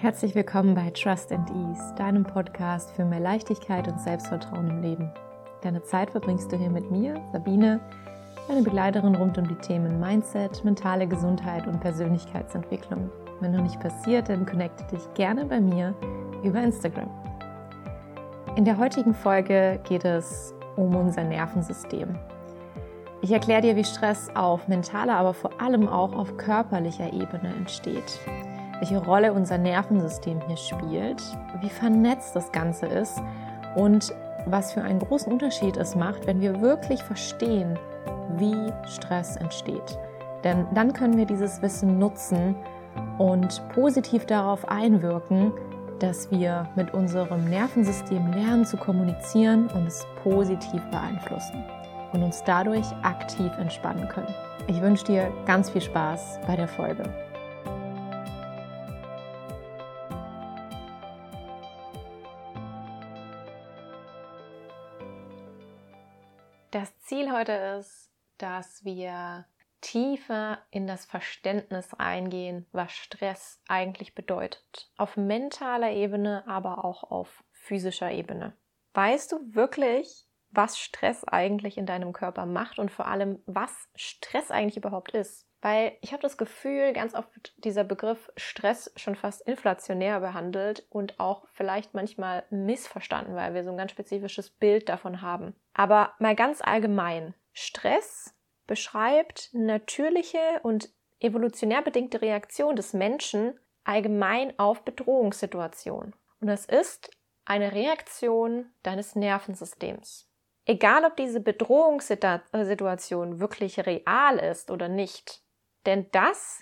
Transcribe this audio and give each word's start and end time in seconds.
Herzlich 0.00 0.36
willkommen 0.36 0.76
bei 0.76 0.90
Trust 0.90 1.32
and 1.32 1.50
Ease, 1.50 1.92
deinem 1.96 2.22
Podcast 2.22 2.92
für 2.92 3.04
mehr 3.04 3.18
Leichtigkeit 3.18 3.88
und 3.88 4.00
Selbstvertrauen 4.00 4.70
im 4.70 4.80
Leben. 4.80 5.10
Deine 5.62 5.82
Zeit 5.82 6.10
verbringst 6.10 6.52
du 6.52 6.56
hier 6.56 6.70
mit 6.70 6.88
mir, 6.88 7.20
Sabine, 7.32 7.80
deine 8.46 8.62
Begleiterin 8.62 9.16
rund 9.16 9.38
um 9.38 9.48
die 9.48 9.56
Themen 9.56 9.98
Mindset, 9.98 10.64
mentale 10.64 11.08
Gesundheit 11.08 11.66
und 11.66 11.80
Persönlichkeitsentwicklung. 11.80 13.10
Wenn 13.40 13.50
noch 13.50 13.62
nicht 13.64 13.80
passiert, 13.80 14.28
dann 14.28 14.46
connecte 14.46 14.84
dich 14.84 15.02
gerne 15.14 15.44
bei 15.44 15.58
mir 15.60 15.96
über 16.44 16.62
Instagram. 16.62 17.10
In 18.54 18.64
der 18.64 18.78
heutigen 18.78 19.14
Folge 19.14 19.80
geht 19.82 20.04
es 20.04 20.54
um 20.76 20.94
unser 20.94 21.24
Nervensystem. 21.24 22.16
Ich 23.20 23.32
erkläre 23.32 23.62
dir, 23.62 23.74
wie 23.74 23.82
Stress 23.82 24.30
auf 24.36 24.68
mentaler, 24.68 25.16
aber 25.16 25.34
vor 25.34 25.60
allem 25.60 25.88
auch 25.88 26.14
auf 26.14 26.36
körperlicher 26.36 27.12
Ebene 27.12 27.52
entsteht 27.56 28.20
welche 28.78 28.98
Rolle 28.98 29.32
unser 29.32 29.58
Nervensystem 29.58 30.40
hier 30.46 30.56
spielt, 30.56 31.22
wie 31.60 31.70
vernetzt 31.70 32.34
das 32.34 32.52
Ganze 32.52 32.86
ist 32.86 33.20
und 33.76 34.14
was 34.46 34.72
für 34.72 34.82
einen 34.82 35.00
großen 35.00 35.32
Unterschied 35.32 35.76
es 35.76 35.94
macht, 35.94 36.26
wenn 36.26 36.40
wir 36.40 36.60
wirklich 36.60 37.02
verstehen, 37.02 37.78
wie 38.36 38.72
Stress 38.86 39.36
entsteht. 39.36 39.98
Denn 40.44 40.66
dann 40.74 40.92
können 40.92 41.16
wir 41.16 41.26
dieses 41.26 41.60
Wissen 41.62 41.98
nutzen 41.98 42.54
und 43.18 43.62
positiv 43.74 44.26
darauf 44.26 44.68
einwirken, 44.68 45.52
dass 45.98 46.30
wir 46.30 46.68
mit 46.76 46.94
unserem 46.94 47.44
Nervensystem 47.46 48.32
lernen 48.32 48.64
zu 48.64 48.76
kommunizieren 48.76 49.66
und 49.74 49.86
es 49.86 50.06
positiv 50.22 50.80
beeinflussen 50.90 51.64
und 52.12 52.22
uns 52.22 52.42
dadurch 52.44 52.86
aktiv 53.02 53.50
entspannen 53.58 54.08
können. 54.08 54.32
Ich 54.68 54.80
wünsche 54.80 55.04
dir 55.04 55.32
ganz 55.46 55.70
viel 55.70 55.80
Spaß 55.82 56.40
bei 56.46 56.54
der 56.54 56.68
Folge. 56.68 57.27
Das 66.70 66.98
Ziel 67.00 67.32
heute 67.32 67.52
ist, 67.52 68.10
dass 68.36 68.84
wir 68.84 69.46
tiefer 69.80 70.58
in 70.70 70.86
das 70.86 71.06
Verständnis 71.06 71.94
eingehen, 71.94 72.66
was 72.72 72.92
Stress 72.92 73.62
eigentlich 73.68 74.14
bedeutet. 74.14 74.90
Auf 74.98 75.16
mentaler 75.16 75.92
Ebene, 75.92 76.44
aber 76.46 76.84
auch 76.84 77.04
auf 77.04 77.42
physischer 77.52 78.10
Ebene. 78.10 78.52
Weißt 78.92 79.32
du 79.32 79.54
wirklich, 79.54 80.26
was 80.50 80.78
Stress 80.78 81.24
eigentlich 81.24 81.78
in 81.78 81.86
deinem 81.86 82.12
Körper 82.12 82.44
macht 82.44 82.78
und 82.78 82.90
vor 82.90 83.06
allem, 83.06 83.42
was 83.46 83.72
Stress 83.94 84.50
eigentlich 84.50 84.76
überhaupt 84.76 85.12
ist? 85.12 85.46
Weil 85.60 85.96
ich 86.02 86.12
habe 86.12 86.22
das 86.22 86.38
Gefühl, 86.38 86.92
ganz 86.92 87.14
oft 87.14 87.34
wird 87.34 87.52
dieser 87.64 87.82
Begriff 87.82 88.30
Stress 88.36 88.92
schon 88.96 89.16
fast 89.16 89.40
inflationär 89.42 90.20
behandelt 90.20 90.86
und 90.90 91.18
auch 91.18 91.46
vielleicht 91.52 91.94
manchmal 91.94 92.44
missverstanden, 92.50 93.34
weil 93.34 93.54
wir 93.54 93.64
so 93.64 93.70
ein 93.70 93.76
ganz 93.76 93.90
spezifisches 93.90 94.50
Bild 94.50 94.88
davon 94.88 95.20
haben. 95.20 95.54
Aber 95.78 96.14
mal 96.18 96.34
ganz 96.34 96.60
allgemein, 96.60 97.34
Stress 97.52 98.34
beschreibt 98.66 99.50
natürliche 99.52 100.58
und 100.64 100.90
evolutionär 101.20 101.82
bedingte 101.82 102.20
Reaktion 102.20 102.74
des 102.74 102.94
Menschen 102.94 103.56
allgemein 103.84 104.58
auf 104.58 104.82
Bedrohungssituationen. 104.82 106.16
Und 106.40 106.48
es 106.48 106.66
ist 106.66 107.12
eine 107.44 107.70
Reaktion 107.74 108.72
deines 108.82 109.14
Nervensystems. 109.14 110.28
Egal, 110.64 111.04
ob 111.04 111.16
diese 111.16 111.38
Bedrohungssituation 111.40 113.38
wirklich 113.38 113.78
real 113.86 114.38
ist 114.38 114.72
oder 114.72 114.88
nicht, 114.88 115.44
denn 115.86 116.10
das 116.10 116.60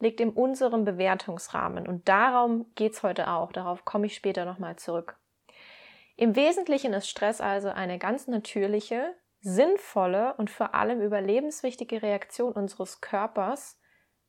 liegt 0.00 0.20
in 0.20 0.28
unserem 0.30 0.84
Bewertungsrahmen 0.84 1.88
und 1.88 2.10
darum 2.10 2.70
geht 2.74 2.92
es 2.92 3.02
heute 3.02 3.28
auch. 3.28 3.52
Darauf 3.52 3.86
komme 3.86 4.04
ich 4.04 4.14
später 4.14 4.44
nochmal 4.44 4.76
zurück. 4.76 5.19
Im 6.20 6.36
Wesentlichen 6.36 6.92
ist 6.92 7.08
Stress 7.08 7.40
also 7.40 7.70
eine 7.70 7.98
ganz 7.98 8.26
natürliche, 8.26 9.14
sinnvolle 9.40 10.34
und 10.34 10.50
vor 10.50 10.74
allem 10.74 11.00
überlebenswichtige 11.00 12.02
Reaktion 12.02 12.52
unseres 12.52 13.00
Körpers 13.00 13.80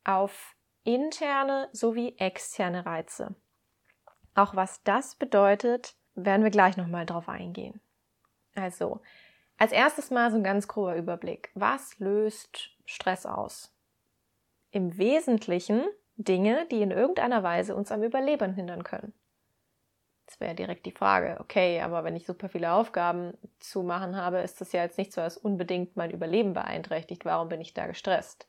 auf 0.02 0.56
interne 0.84 1.68
sowie 1.72 2.16
externe 2.16 2.86
Reize. 2.86 3.34
Auch 4.34 4.56
was 4.56 4.82
das 4.84 5.16
bedeutet, 5.16 5.94
werden 6.14 6.42
wir 6.42 6.50
gleich 6.50 6.78
nochmal 6.78 7.04
drauf 7.04 7.28
eingehen. 7.28 7.82
Also, 8.54 9.02
als 9.58 9.72
erstes 9.72 10.10
mal 10.10 10.30
so 10.30 10.38
ein 10.38 10.44
ganz 10.44 10.68
grober 10.68 10.96
Überblick. 10.96 11.50
Was 11.54 11.98
löst 11.98 12.70
Stress 12.86 13.26
aus? 13.26 13.72
im 14.72 14.96
Wesentlichen 14.96 15.84
Dinge, 16.16 16.66
die 16.70 16.82
in 16.82 16.90
irgendeiner 16.90 17.42
Weise 17.42 17.76
uns 17.76 17.92
am 17.92 18.02
Überleben 18.02 18.54
hindern 18.54 18.82
können. 18.82 19.12
Das 20.32 20.40
wäre 20.40 20.54
direkt 20.54 20.86
die 20.86 20.92
Frage, 20.92 21.36
okay, 21.40 21.82
aber 21.82 22.04
wenn 22.04 22.16
ich 22.16 22.24
super 22.24 22.48
viele 22.48 22.72
Aufgaben 22.72 23.34
zu 23.60 23.82
machen 23.82 24.16
habe, 24.16 24.38
ist 24.38 24.62
das 24.62 24.72
ja 24.72 24.82
jetzt 24.82 24.96
nicht 24.96 25.12
so, 25.12 25.20
dass 25.20 25.36
unbedingt 25.36 25.94
mein 25.94 26.10
Überleben 26.10 26.54
beeinträchtigt. 26.54 27.26
Warum 27.26 27.50
bin 27.50 27.60
ich 27.60 27.74
da 27.74 27.86
gestresst? 27.86 28.48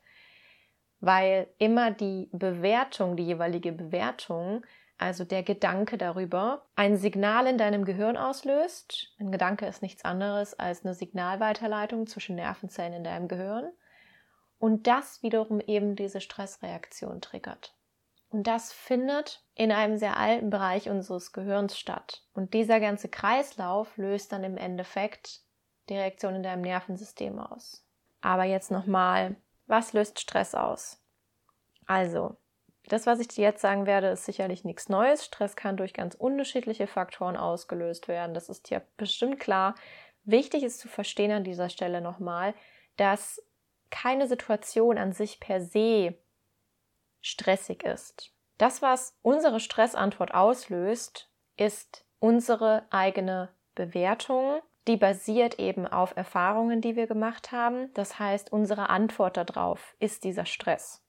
Weil 1.00 1.46
immer 1.58 1.90
die 1.90 2.30
Bewertung, 2.32 3.18
die 3.18 3.26
jeweilige 3.26 3.70
Bewertung, 3.72 4.64
also 4.96 5.24
der 5.24 5.42
Gedanke 5.42 5.98
darüber, 5.98 6.64
ein 6.74 6.96
Signal 6.96 7.46
in 7.46 7.58
deinem 7.58 7.84
Gehirn 7.84 8.16
auslöst. 8.16 9.14
Ein 9.18 9.30
Gedanke 9.30 9.66
ist 9.66 9.82
nichts 9.82 10.06
anderes 10.06 10.58
als 10.58 10.86
eine 10.86 10.94
Signalweiterleitung 10.94 12.06
zwischen 12.06 12.36
Nervenzellen 12.36 12.94
in 12.94 13.04
deinem 13.04 13.28
Gehirn 13.28 13.70
und 14.58 14.86
das 14.86 15.22
wiederum 15.22 15.60
eben 15.60 15.96
diese 15.96 16.22
Stressreaktion 16.22 17.20
triggert. 17.20 17.73
Und 18.34 18.48
das 18.48 18.72
findet 18.72 19.44
in 19.54 19.70
einem 19.70 19.96
sehr 19.96 20.16
alten 20.16 20.50
Bereich 20.50 20.90
unseres 20.90 21.32
Gehirns 21.32 21.78
statt. 21.78 22.24
Und 22.32 22.52
dieser 22.52 22.80
ganze 22.80 23.08
Kreislauf 23.08 23.96
löst 23.96 24.32
dann 24.32 24.42
im 24.42 24.56
Endeffekt 24.56 25.42
die 25.88 25.96
Reaktion 25.96 26.34
in 26.34 26.42
deinem 26.42 26.62
Nervensystem 26.62 27.38
aus. 27.38 27.86
Aber 28.22 28.42
jetzt 28.42 28.72
nochmal, 28.72 29.36
was 29.68 29.92
löst 29.92 30.18
Stress 30.18 30.56
aus? 30.56 31.00
Also, 31.86 32.36
das, 32.88 33.06
was 33.06 33.20
ich 33.20 33.28
dir 33.28 33.44
jetzt 33.44 33.60
sagen 33.60 33.86
werde, 33.86 34.08
ist 34.08 34.24
sicherlich 34.24 34.64
nichts 34.64 34.88
Neues. 34.88 35.24
Stress 35.24 35.54
kann 35.54 35.76
durch 35.76 35.94
ganz 35.94 36.16
unterschiedliche 36.16 36.88
Faktoren 36.88 37.36
ausgelöst 37.36 38.08
werden. 38.08 38.34
Das 38.34 38.48
ist 38.48 38.68
dir 38.68 38.82
bestimmt 38.96 39.38
klar. 39.38 39.76
Wichtig 40.24 40.64
ist 40.64 40.80
zu 40.80 40.88
verstehen 40.88 41.30
an 41.30 41.44
dieser 41.44 41.68
Stelle 41.68 42.00
nochmal, 42.00 42.52
dass 42.96 43.40
keine 43.90 44.26
Situation 44.26 44.98
an 44.98 45.12
sich 45.12 45.38
per 45.38 45.60
se 45.60 46.18
stressig 47.24 47.82
ist. 47.82 48.30
Das, 48.58 48.82
was 48.82 49.16
unsere 49.22 49.58
Stressantwort 49.58 50.34
auslöst, 50.34 51.30
ist 51.56 52.04
unsere 52.20 52.86
eigene 52.90 53.48
Bewertung. 53.74 54.60
Die 54.86 54.98
basiert 54.98 55.58
eben 55.58 55.86
auf 55.86 56.14
Erfahrungen, 56.16 56.82
die 56.82 56.94
wir 56.94 57.06
gemacht 57.06 57.50
haben. 57.50 57.92
Das 57.94 58.18
heißt, 58.18 58.52
unsere 58.52 58.90
Antwort 58.90 59.38
darauf 59.38 59.96
ist 59.98 60.24
dieser 60.24 60.44
Stress. 60.44 61.02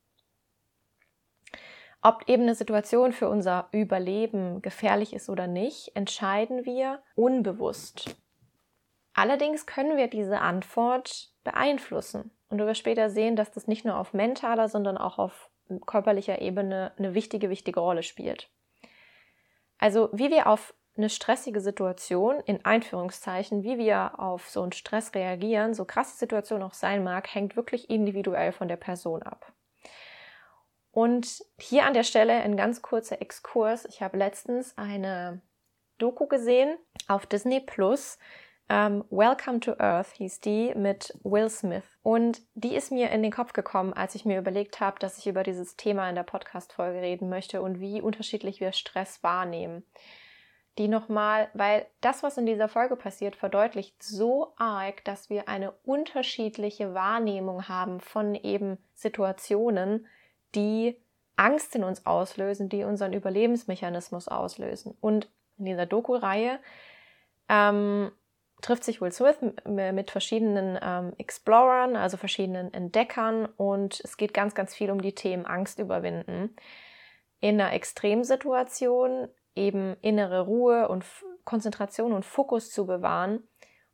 Ob 2.01 2.29
eben 2.29 2.43
eine 2.43 2.55
Situation 2.55 3.11
für 3.11 3.27
unser 3.27 3.67
Überleben 3.71 4.61
gefährlich 4.61 5.13
ist 5.13 5.29
oder 5.29 5.47
nicht, 5.47 5.95
entscheiden 5.95 6.63
wir 6.63 7.03
unbewusst. 7.15 8.15
Allerdings 9.13 9.65
können 9.65 9.97
wir 9.97 10.07
diese 10.07 10.39
Antwort 10.39 11.33
beeinflussen. 11.43 12.31
Und 12.47 12.59
du 12.59 12.65
wirst 12.65 12.79
später 12.79 13.09
sehen, 13.09 13.35
dass 13.35 13.51
das 13.51 13.67
nicht 13.67 13.83
nur 13.85 13.97
auf 13.97 14.13
mentaler, 14.13 14.69
sondern 14.69 14.97
auch 14.97 15.17
auf 15.17 15.49
körperlicher 15.85 16.41
Ebene 16.41 16.91
eine 16.97 17.13
wichtige, 17.13 17.49
wichtige 17.49 17.79
Rolle 17.79 18.03
spielt. 18.03 18.49
Also 19.77 20.09
wie 20.13 20.29
wir 20.29 20.47
auf 20.47 20.73
eine 20.97 21.09
stressige 21.09 21.59
Situation, 21.59 22.39
in 22.45 22.63
Einführungszeichen, 22.63 23.63
wie 23.63 23.77
wir 23.77 24.19
auf 24.19 24.49
so 24.49 24.61
einen 24.61 24.71
Stress 24.71 25.13
reagieren, 25.13 25.73
so 25.73 25.83
krass 25.83 26.13
die 26.13 26.19
Situation 26.19 26.63
auch 26.63 26.73
sein 26.73 27.03
mag, 27.03 27.33
hängt 27.33 27.55
wirklich 27.55 27.89
individuell 27.89 28.53
von 28.53 28.67
der 28.67 28.77
Person 28.77 29.21
ab. 29.23 29.51
Und 30.91 31.43
hier 31.59 31.85
an 31.85 31.93
der 31.93 32.03
Stelle 32.03 32.33
ein 32.33 32.55
ganz 32.55 32.81
kurzer 32.81 33.21
Exkurs. 33.21 33.83
Ich 33.85 34.01
habe 34.01 34.17
letztens 34.17 34.77
eine 34.77 35.41
Doku 35.97 36.27
gesehen 36.27 36.77
auf 37.09 37.25
Disney 37.25 37.59
Plus 37.59 38.17
ähm, 38.69 39.03
Welcome 39.09 39.59
to 39.59 39.73
Earth 39.79 40.13
hieß 40.13 40.41
die 40.41 40.73
mit 40.75 41.17
Will 41.23 41.49
Smith. 41.49 41.85
Und 42.01 42.41
die 42.55 42.75
ist 42.75 42.91
mir 42.91 43.11
in 43.11 43.21
den 43.21 43.31
Kopf 43.31 43.53
gekommen, 43.53 43.93
als 43.93 44.15
ich 44.15 44.25
mir 44.25 44.39
überlegt 44.39 44.79
habe, 44.79 44.97
dass 44.99 45.17
ich 45.17 45.27
über 45.27 45.43
dieses 45.43 45.75
Thema 45.75 46.09
in 46.09 46.15
der 46.15 46.23
Podcast-Folge 46.23 47.01
reden 47.01 47.29
möchte 47.29 47.61
und 47.61 47.79
wie 47.79 48.01
unterschiedlich 48.01 48.59
wir 48.59 48.71
Stress 48.71 49.21
wahrnehmen. 49.23 49.83
Die 50.77 50.87
nochmal, 50.87 51.47
weil 51.53 51.85
das, 52.01 52.23
was 52.23 52.37
in 52.37 52.45
dieser 52.45 52.67
Folge 52.67 52.95
passiert, 52.95 53.35
verdeutlicht 53.35 54.01
so 54.03 54.53
arg, 54.57 55.05
dass 55.05 55.29
wir 55.29 55.47
eine 55.47 55.71
unterschiedliche 55.83 56.93
Wahrnehmung 56.93 57.69
haben 57.69 58.01
von 58.01 58.35
eben 58.35 58.77
Situationen, 58.93 60.07
die 60.53 60.99
Angst 61.37 61.75
in 61.75 61.83
uns 61.83 62.05
auslösen, 62.05 62.67
die 62.67 62.83
unseren 62.83 63.13
Überlebensmechanismus 63.13 64.27
auslösen. 64.27 64.97
Und 64.99 65.29
in 65.57 65.65
dieser 65.65 65.85
Doku-Reihe 65.85 66.59
ähm, 67.47 68.11
trifft 68.65 68.83
sich 68.83 68.99
Will 68.99 69.11
Smith 69.11 69.37
mit 69.63 70.09
verschiedenen 70.09 70.79
ähm, 70.81 71.13
Explorern, 71.19 71.95
also 71.95 72.17
verschiedenen 72.17 72.73
Entdeckern 72.73 73.45
und 73.57 74.01
es 74.03 74.17
geht 74.17 74.33
ganz, 74.33 74.55
ganz 74.55 74.73
viel 74.73 74.89
um 74.89 75.01
die 75.01 75.13
Themen 75.13 75.45
Angst 75.45 75.77
überwinden. 75.77 76.55
in 77.41 77.61
einer 77.61 77.73
Extremsituation 77.73 79.27
eben 79.53 79.97
innere 80.01 80.41
Ruhe 80.41 80.87
und 80.87 81.05
Konzentration 81.43 82.11
und 82.11 82.25
Fokus 82.25 82.71
zu 82.71 82.87
bewahren. 82.87 83.47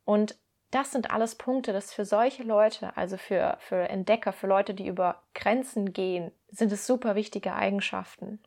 Und 0.05 0.39
das 0.69 0.91
sind 0.93 1.11
alles 1.11 1.35
Punkte, 1.35 1.73
dass 1.73 1.93
für 1.93 2.05
solche 2.05 2.43
Leute, 2.43 2.95
also 2.95 3.17
für, 3.17 3.57
für 3.59 3.89
Entdecker, 3.89 4.31
für 4.31 4.47
Leute, 4.47 4.73
die 4.73 4.87
über 4.87 5.23
Grenzen 5.33 5.91
gehen, 5.91 6.31
sind 6.47 6.71
es 6.71 6.87
super 6.87 7.15
wichtige 7.15 7.53
Eigenschaften. 7.55 8.41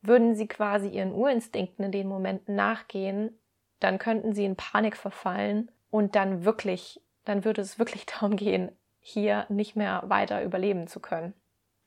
Würden 0.00 0.34
sie 0.34 0.48
quasi 0.48 0.88
ihren 0.88 1.12
Urinstinkten 1.12 1.84
in 1.84 1.92
den 1.92 2.08
Momenten 2.08 2.56
nachgehen, 2.56 3.38
dann 3.82 3.98
könnten 3.98 4.32
sie 4.34 4.44
in 4.44 4.56
Panik 4.56 4.96
verfallen 4.96 5.70
und 5.90 6.14
dann 6.14 6.44
wirklich, 6.44 7.00
dann 7.24 7.44
würde 7.44 7.60
es 7.60 7.78
wirklich 7.78 8.06
darum 8.06 8.36
gehen, 8.36 8.70
hier 9.00 9.46
nicht 9.48 9.76
mehr 9.76 10.02
weiter 10.06 10.42
überleben 10.42 10.86
zu 10.86 11.00
können. 11.00 11.34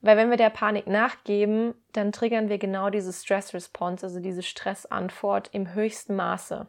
Weil 0.02 0.18
wenn 0.18 0.30
wir 0.30 0.38
der 0.38 0.50
Panik 0.50 0.86
nachgeben, 0.86 1.74
dann 1.94 2.12
triggern 2.12 2.50
wir 2.50 2.60
genau 2.60 2.90
diese 2.90 3.12
Stress 3.12 3.54
Response, 3.54 4.06
also 4.06 4.20
diese 4.20 4.44
Stressantwort 4.44 5.50
im 5.54 5.74
höchsten 5.74 6.16
Maße. 6.16 6.68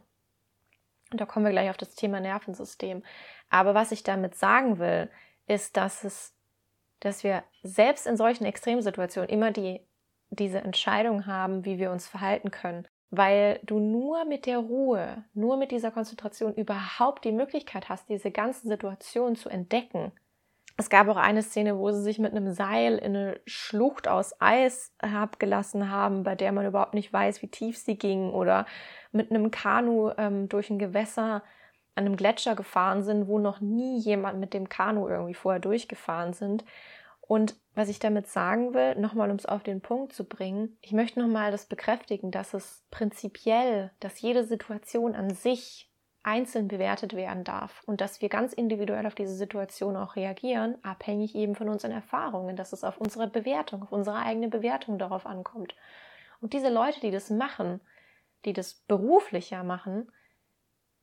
Und 1.11 1.21
da 1.21 1.25
kommen 1.25 1.45
wir 1.45 1.51
gleich 1.51 1.69
auf 1.69 1.77
das 1.77 1.95
Thema 1.95 2.19
Nervensystem. 2.19 3.03
Aber 3.49 3.75
was 3.75 3.91
ich 3.91 4.03
damit 4.03 4.35
sagen 4.35 4.79
will, 4.79 5.09
ist, 5.45 5.77
dass 5.77 6.03
es, 6.03 6.33
dass 6.99 7.23
wir 7.23 7.43
selbst 7.63 8.07
in 8.07 8.17
solchen 8.17 8.45
Extremsituationen 8.45 9.29
immer 9.29 9.51
die, 9.51 9.81
diese 10.29 10.59
Entscheidung 10.59 11.25
haben, 11.25 11.63
wie 11.63 11.77
wir 11.77 11.91
uns 11.91 12.07
verhalten 12.07 12.51
können. 12.51 12.87
Weil 13.09 13.59
du 13.63 13.79
nur 13.79 14.25
mit 14.25 14.45
der 14.45 14.57
Ruhe, 14.57 15.23
nur 15.33 15.57
mit 15.57 15.71
dieser 15.71 15.91
Konzentration 15.91 16.53
überhaupt 16.53 17.23
die 17.23 17.31
Möglichkeit 17.31 17.89
hast, 17.89 18.09
diese 18.09 18.31
ganzen 18.31 18.67
Situationen 18.67 19.35
zu 19.35 19.49
entdecken 19.49 20.11
es 20.79 20.91
gab 20.91 21.07
auch 21.07 21.17
eine 21.17 21.41
Szene, 21.41 21.79
wo 21.79 21.91
sie 21.91 22.03
sich 22.03 22.19
mit 22.19 22.33
einem 22.33 22.53
Seil 22.53 22.99
in 22.99 23.15
eine 23.15 23.41
Schlucht 23.47 24.07
aus 24.07 24.39
Eis 24.39 24.93
abgelassen 24.99 25.89
haben, 25.89 26.21
bei 26.21 26.35
der 26.35 26.51
man 26.51 26.67
überhaupt 26.67 26.93
nicht 26.93 27.11
weiß, 27.11 27.41
wie 27.41 27.47
tief 27.47 27.79
sie 27.79 27.97
ging, 27.97 28.29
oder 28.29 28.67
mit 29.11 29.31
einem 29.31 29.49
Kanu 29.49 30.11
ähm, 30.19 30.47
durch 30.47 30.69
ein 30.69 30.77
Gewässer 30.77 31.41
an 31.95 32.05
einem 32.05 32.15
Gletscher 32.15 32.55
gefahren 32.55 33.01
sind, 33.01 33.27
wo 33.27 33.39
noch 33.39 33.59
nie 33.59 33.97
jemand 33.97 34.39
mit 34.39 34.53
dem 34.53 34.69
Kanu 34.69 35.07
irgendwie 35.09 35.33
vorher 35.33 35.59
durchgefahren 35.59 36.33
sind. 36.33 36.63
Und 37.27 37.57
was 37.75 37.89
ich 37.89 37.99
damit 37.99 38.27
sagen 38.27 38.73
will, 38.73 38.95
nochmal 38.95 39.29
um 39.29 39.35
es 39.35 39.45
auf 39.45 39.61
den 39.61 39.81
Punkt 39.81 40.13
zu 40.13 40.23
bringen, 40.23 40.77
ich 40.81 40.93
möchte 40.93 41.19
nochmal 41.19 41.51
das 41.51 41.65
bekräftigen, 41.65 42.31
dass 42.31 42.53
es 42.53 42.85
prinzipiell, 42.89 43.91
dass 43.99 44.21
jede 44.21 44.45
Situation 44.45 45.13
an 45.13 45.31
sich 45.31 45.91
einzeln 46.23 46.67
bewertet 46.69 47.13
werden 47.13 47.43
darf 47.43 47.83
und 47.85 48.01
dass 48.01 48.21
wir 48.21 48.29
ganz 48.29 48.53
individuell 48.53 49.05
auf 49.05 49.15
diese 49.15 49.35
Situation 49.35 49.95
auch 49.97 50.15
reagieren, 50.15 50.77
abhängig 50.83 51.35
eben 51.35 51.55
von 51.55 51.69
unseren 51.69 51.91
Erfahrungen, 51.91 52.55
dass 52.55 52.73
es 52.73 52.83
auf 52.83 52.97
unsere 52.97 53.27
Bewertung, 53.27 53.83
auf 53.83 53.91
unsere 53.91 54.17
eigene 54.17 54.47
Bewertung 54.47 54.97
darauf 54.97 55.25
ankommt. 55.25 55.75
Und 56.39 56.53
diese 56.53 56.69
Leute, 56.69 56.99
die 57.01 57.11
das 57.11 57.29
machen, 57.29 57.81
die 58.45 58.53
das 58.53 58.73
beruflicher 58.73 59.63
machen, 59.63 60.11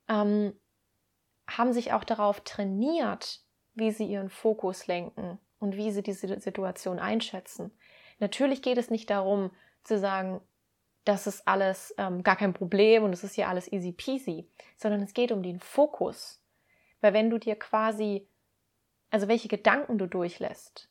ähm, 0.09 0.59
haben 1.47 1.73
sich 1.73 1.93
auch 1.93 2.05
darauf 2.05 2.41
trainiert, 2.41 3.41
wie 3.75 3.91
sie 3.91 4.07
ihren 4.07 4.31
Fokus 4.31 4.87
lenken 4.87 5.39
und 5.65 5.77
wie 5.77 5.91
sie 5.91 6.03
diese 6.03 6.39
Situation 6.41 6.99
einschätzen. 6.99 7.73
Natürlich 8.21 8.63
geht 8.63 8.79
es 8.79 8.91
nicht 8.91 9.11
darum 9.11 9.51
zu 9.83 9.99
sagen, 9.99 10.41
das 11.05 11.27
ist 11.27 11.47
alles 11.47 11.95
ähm, 11.99 12.23
gar 12.23 12.37
kein 12.37 12.55
Problem 12.55 13.03
und 13.03 13.13
es 13.13 13.25
ist 13.25 13.35
hier 13.35 13.49
alles 13.49 13.71
easy 13.73 13.93
peasy, 13.93 14.49
sondern 14.77 15.03
es 15.03 15.13
geht 15.13 15.33
um 15.33 15.43
den 15.43 15.61
Fokus. 15.61 16.43
Weil 17.01 17.13
wenn 17.13 17.29
du 17.29 17.39
dir 17.39 17.57
quasi, 17.57 18.27
also 19.11 19.29
welche 19.29 19.49
Gedanken 19.49 19.99
du 19.99 20.07
durchlässt, 20.07 20.89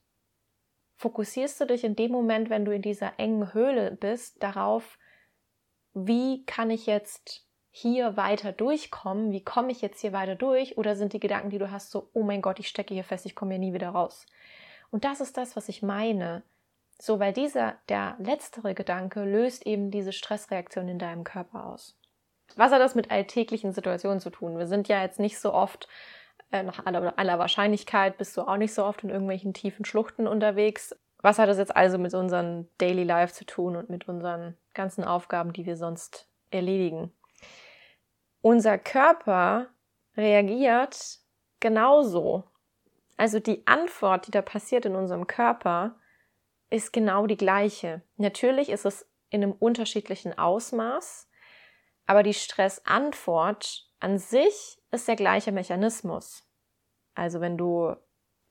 fokussierst 0.97 1.59
du 1.61 1.65
dich 1.65 1.83
in 1.83 1.95
dem 1.95 2.11
Moment, 2.11 2.49
wenn 2.49 2.65
du 2.65 2.73
in 2.73 2.81
dieser 2.81 3.13
engen 3.17 3.53
Höhle 3.53 3.91
bist, 3.91 4.43
darauf, 4.43 4.99
wie 5.93 6.45
kann 6.45 6.69
ich 6.69 6.85
jetzt 6.85 7.47
hier 7.71 8.15
weiter 8.17 8.51
durchkommen? 8.51 9.31
Wie 9.31 9.43
komme 9.43 9.71
ich 9.71 9.81
jetzt 9.81 10.01
hier 10.01 10.13
weiter 10.13 10.35
durch? 10.35 10.77
Oder 10.77 10.95
sind 10.95 11.13
die 11.13 11.19
Gedanken, 11.19 11.49
die 11.49 11.57
du 11.57 11.71
hast, 11.71 11.89
so, 11.89 12.09
oh 12.13 12.21
mein 12.21 12.43
Gott, 12.43 12.59
ich 12.59 12.67
stecke 12.67 12.93
hier 12.93 13.03
fest, 13.03 13.25
ich 13.25 13.35
komme 13.35 13.53
hier 13.53 13.59
nie 13.59 13.73
wieder 13.73 13.89
raus? 13.89 14.27
Und 14.93 15.05
das 15.05 15.21
ist 15.21 15.37
das, 15.37 15.55
was 15.55 15.69
ich 15.69 15.81
meine. 15.81 16.43
So, 17.01 17.19
weil 17.19 17.33
dieser, 17.33 17.77
der 17.89 18.15
letztere 18.19 18.75
Gedanke 18.75 19.23
löst 19.23 19.65
eben 19.65 19.89
diese 19.89 20.13
Stressreaktion 20.13 20.87
in 20.87 20.99
deinem 20.99 21.23
Körper 21.23 21.65
aus. 21.65 21.97
Was 22.57 22.71
hat 22.71 22.79
das 22.79 22.93
mit 22.93 23.09
alltäglichen 23.09 23.73
Situationen 23.73 24.19
zu 24.19 24.29
tun? 24.29 24.55
Wir 24.55 24.67
sind 24.67 24.87
ja 24.87 25.01
jetzt 25.01 25.19
nicht 25.19 25.39
so 25.39 25.51
oft, 25.51 25.87
äh, 26.51 26.61
nach 26.61 26.85
aller, 26.85 27.17
aller 27.17 27.39
Wahrscheinlichkeit 27.39 28.19
bist 28.19 28.37
du 28.37 28.43
auch 28.43 28.57
nicht 28.57 28.75
so 28.75 28.85
oft 28.85 29.03
in 29.03 29.09
irgendwelchen 29.09 29.55
tiefen 29.55 29.83
Schluchten 29.83 30.27
unterwegs. 30.27 30.95
Was 31.23 31.39
hat 31.39 31.49
das 31.49 31.57
jetzt 31.57 31.75
also 31.75 31.97
mit 31.97 32.13
unserem 32.13 32.67
Daily 32.77 33.03
Life 33.03 33.33
zu 33.33 33.45
tun 33.45 33.75
und 33.75 33.89
mit 33.89 34.07
unseren 34.07 34.55
ganzen 34.75 35.03
Aufgaben, 35.03 35.53
die 35.53 35.65
wir 35.65 35.75
sonst 35.75 36.29
erledigen? 36.51 37.11
Unser 38.41 38.77
Körper 38.77 39.69
reagiert 40.15 41.17
genauso. 41.59 42.43
Also 43.23 43.39
die 43.39 43.65
Antwort, 43.67 44.27
die 44.27 44.31
da 44.31 44.41
passiert 44.41 44.85
in 44.85 44.97
unserem 44.97 45.27
Körper, 45.27 45.95
ist 46.69 46.91
genau 46.91 47.25
die 47.25 47.37
gleiche. 47.37 48.01
Natürlich 48.17 48.67
ist 48.67 48.83
es 48.83 49.09
in 49.29 49.41
einem 49.41 49.53
unterschiedlichen 49.53 50.37
Ausmaß, 50.37 51.29
aber 52.05 52.21
die 52.21 52.33
Stressantwort 52.33 53.89
an 54.01 54.17
sich 54.17 54.77
ist 54.91 55.07
der 55.07 55.15
gleiche 55.15 55.53
Mechanismus. 55.53 56.45
Also 57.15 57.39
wenn 57.39 57.57
du 57.57 57.95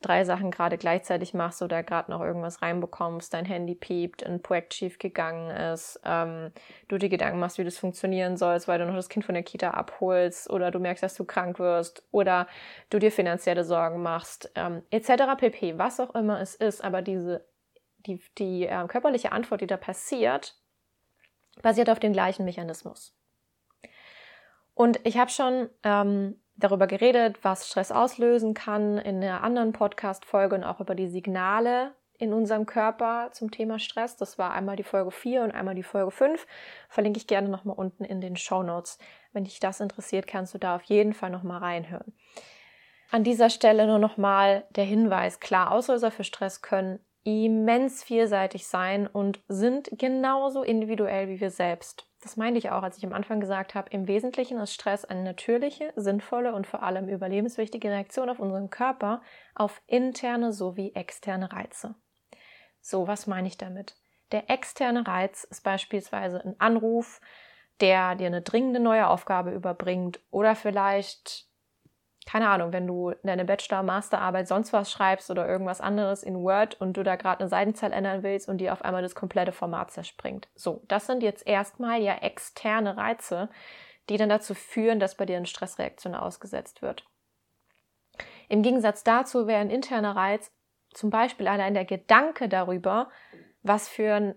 drei 0.03 0.25
Sachen 0.25 0.51
gerade 0.51 0.77
gleichzeitig 0.77 1.33
machst 1.33 1.61
oder 1.61 1.81
gerade 1.81 2.11
noch 2.11 2.21
irgendwas 2.21 2.61
reinbekommst, 2.61 3.33
dein 3.33 3.45
Handy 3.45 3.73
piept, 3.73 4.23
ein 4.23 4.41
Projekt 4.41 4.73
schief 4.73 4.99
gegangen 4.99 5.49
ist, 5.49 5.99
ähm, 6.05 6.51
du 6.87 6.97
dir 6.97 7.09
Gedanken 7.09 7.39
machst, 7.39 7.57
wie 7.57 7.63
das 7.63 7.77
funktionieren 7.77 8.37
sollst, 8.37 8.67
weil 8.67 8.79
du 8.79 8.85
noch 8.85 8.95
das 8.95 9.09
Kind 9.09 9.25
von 9.25 9.33
der 9.33 9.43
Kita 9.43 9.71
abholst 9.71 10.49
oder 10.49 10.69
du 10.69 10.79
merkst, 10.79 11.03
dass 11.03 11.15
du 11.15 11.25
krank 11.25 11.59
wirst 11.59 12.03
oder 12.11 12.47
du 12.89 12.99
dir 12.99 13.11
finanzielle 13.11 13.63
Sorgen 13.63 14.03
machst, 14.03 14.51
ähm, 14.55 14.83
etc. 14.91 15.35
pp. 15.37 15.77
Was 15.77 15.99
auch 15.99 16.13
immer 16.13 16.39
es 16.39 16.55
ist, 16.55 16.83
aber 16.83 17.01
diese 17.01 17.45
die, 18.05 18.21
die 18.37 18.67
äh, 18.67 18.87
körperliche 18.87 19.31
Antwort, 19.31 19.61
die 19.61 19.67
da 19.67 19.77
passiert, 19.77 20.55
basiert 21.61 21.89
auf 21.89 21.99
dem 21.99 22.13
gleichen 22.13 22.45
Mechanismus. 22.45 23.15
Und 24.73 24.99
ich 25.03 25.17
habe 25.17 25.29
schon 25.29 25.69
ähm, 25.83 26.41
darüber 26.55 26.87
geredet, 26.87 27.43
was 27.43 27.67
Stress 27.67 27.91
auslösen 27.91 28.53
kann 28.53 28.97
in 28.97 29.23
einer 29.23 29.43
anderen 29.43 29.73
Podcast-Folge 29.73 30.55
und 30.55 30.63
auch 30.63 30.79
über 30.79 30.95
die 30.95 31.07
Signale 31.07 31.93
in 32.17 32.33
unserem 32.33 32.65
Körper 32.65 33.29
zum 33.31 33.51
Thema 33.51 33.79
Stress. 33.79 34.15
Das 34.15 34.37
war 34.37 34.53
einmal 34.53 34.75
die 34.75 34.83
Folge 34.83 35.11
4 35.11 35.43
und 35.43 35.51
einmal 35.51 35.75
die 35.75 35.83
Folge 35.83 36.11
5. 36.11 36.45
Verlinke 36.87 37.17
ich 37.17 37.27
gerne 37.27 37.49
nochmal 37.49 37.75
unten 37.75 38.05
in 38.05 38.21
den 38.21 38.37
Show 38.37 38.63
Notes. 38.63 38.97
Wenn 39.33 39.45
dich 39.45 39.59
das 39.59 39.79
interessiert, 39.79 40.27
kannst 40.27 40.53
du 40.53 40.57
da 40.57 40.75
auf 40.75 40.83
jeden 40.83 41.13
Fall 41.13 41.31
nochmal 41.31 41.59
reinhören. 41.59 42.13
An 43.11 43.23
dieser 43.23 43.49
Stelle 43.49 43.85
nur 43.87 43.99
nochmal 43.99 44.65
der 44.71 44.85
Hinweis, 44.85 45.39
klar, 45.39 45.71
Auslöser 45.71 46.11
für 46.11 46.23
Stress 46.23 46.61
können 46.61 46.99
immens 47.23 48.03
vielseitig 48.03 48.67
sein 48.67 49.07
und 49.07 49.41
sind 49.47 49.89
genauso 49.93 50.63
individuell 50.63 51.29
wie 51.29 51.39
wir 51.39 51.51
selbst. 51.51 52.07
Das 52.21 52.37
meinte 52.37 52.57
ich 52.57 52.69
auch, 52.69 52.83
als 52.83 52.97
ich 52.97 53.05
am 53.05 53.13
Anfang 53.13 53.39
gesagt 53.39 53.75
habe, 53.75 53.89
im 53.89 54.07
Wesentlichen 54.07 54.57
ist 54.59 54.73
Stress 54.73 55.03
eine 55.03 55.23
natürliche, 55.23 55.91
sinnvolle 55.95 56.53
und 56.53 56.65
vor 56.67 56.83
allem 56.83 57.09
überlebenswichtige 57.09 57.89
Reaktion 57.89 58.29
auf 58.29 58.39
unseren 58.39 58.69
Körper 58.69 59.21
auf 59.55 59.81
interne 59.87 60.53
sowie 60.53 60.93
externe 60.95 61.51
Reize. 61.51 61.95
So, 62.81 63.07
was 63.07 63.27
meine 63.27 63.47
ich 63.47 63.57
damit? 63.57 63.95
Der 64.31 64.49
externe 64.49 65.05
Reiz 65.05 65.43
ist 65.43 65.63
beispielsweise 65.63 66.43
ein 66.43 66.59
Anruf, 66.59 67.21
der 67.81 68.15
dir 68.15 68.27
eine 68.27 68.41
dringende 68.41 68.79
neue 68.79 69.07
Aufgabe 69.07 69.51
überbringt 69.51 70.19
oder 70.31 70.55
vielleicht 70.55 71.47
keine 72.25 72.49
Ahnung, 72.49 72.73
wenn 72.73 72.87
du 72.87 73.13
deine 73.23 73.45
Bachelor-, 73.45 73.83
Masterarbeit 73.83 74.47
sonst 74.47 74.73
was 74.73 74.91
schreibst 74.91 75.29
oder 75.29 75.47
irgendwas 75.47 75.81
anderes 75.81 76.23
in 76.23 76.35
Word 76.35 76.79
und 76.79 76.93
du 76.93 77.03
da 77.03 77.15
gerade 77.15 77.41
eine 77.41 77.49
Seitenzahl 77.49 77.91
ändern 77.91 78.23
willst 78.23 78.47
und 78.47 78.59
dir 78.59 78.73
auf 78.73 78.83
einmal 78.83 79.01
das 79.01 79.15
komplette 79.15 79.51
Format 79.51 79.91
zerspringt. 79.91 80.47
So, 80.55 80.83
das 80.87 81.05
sind 81.07 81.23
jetzt 81.23 81.45
erstmal 81.45 82.01
ja 82.01 82.15
externe 82.15 82.97
Reize, 82.97 83.49
die 84.09 84.17
dann 84.17 84.29
dazu 84.29 84.53
führen, 84.53 84.99
dass 84.99 85.15
bei 85.15 85.25
dir 85.25 85.37
eine 85.37 85.45
Stressreaktion 85.45 86.15
ausgesetzt 86.15 86.81
wird. 86.81 87.05
Im 88.49 88.61
Gegensatz 88.61 89.03
dazu 89.03 89.47
wäre 89.47 89.61
ein 89.61 89.69
interner 89.69 90.15
Reiz 90.15 90.51
zum 90.93 91.09
Beispiel 91.09 91.47
allein 91.47 91.73
der 91.73 91.85
Gedanke 91.85 92.47
darüber, 92.47 93.09
was 93.63 93.89
für 93.89 94.13
ein 94.13 94.35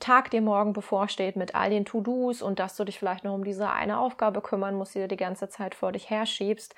Tag 0.00 0.30
dir 0.30 0.40
morgen 0.40 0.72
bevorsteht 0.72 1.36
mit 1.36 1.54
all 1.54 1.70
den 1.70 1.84
To-Dos 1.84 2.42
und 2.42 2.58
dass 2.58 2.76
du 2.76 2.84
dich 2.84 2.98
vielleicht 2.98 3.22
noch 3.22 3.34
um 3.34 3.44
diese 3.44 3.70
eine 3.70 4.00
Aufgabe 4.00 4.40
kümmern 4.40 4.74
musst, 4.74 4.96
die 4.96 4.98
du 4.98 5.08
die 5.08 5.16
ganze 5.16 5.48
Zeit 5.48 5.76
vor 5.76 5.92
dich 5.92 6.10
herschiebst 6.10 6.74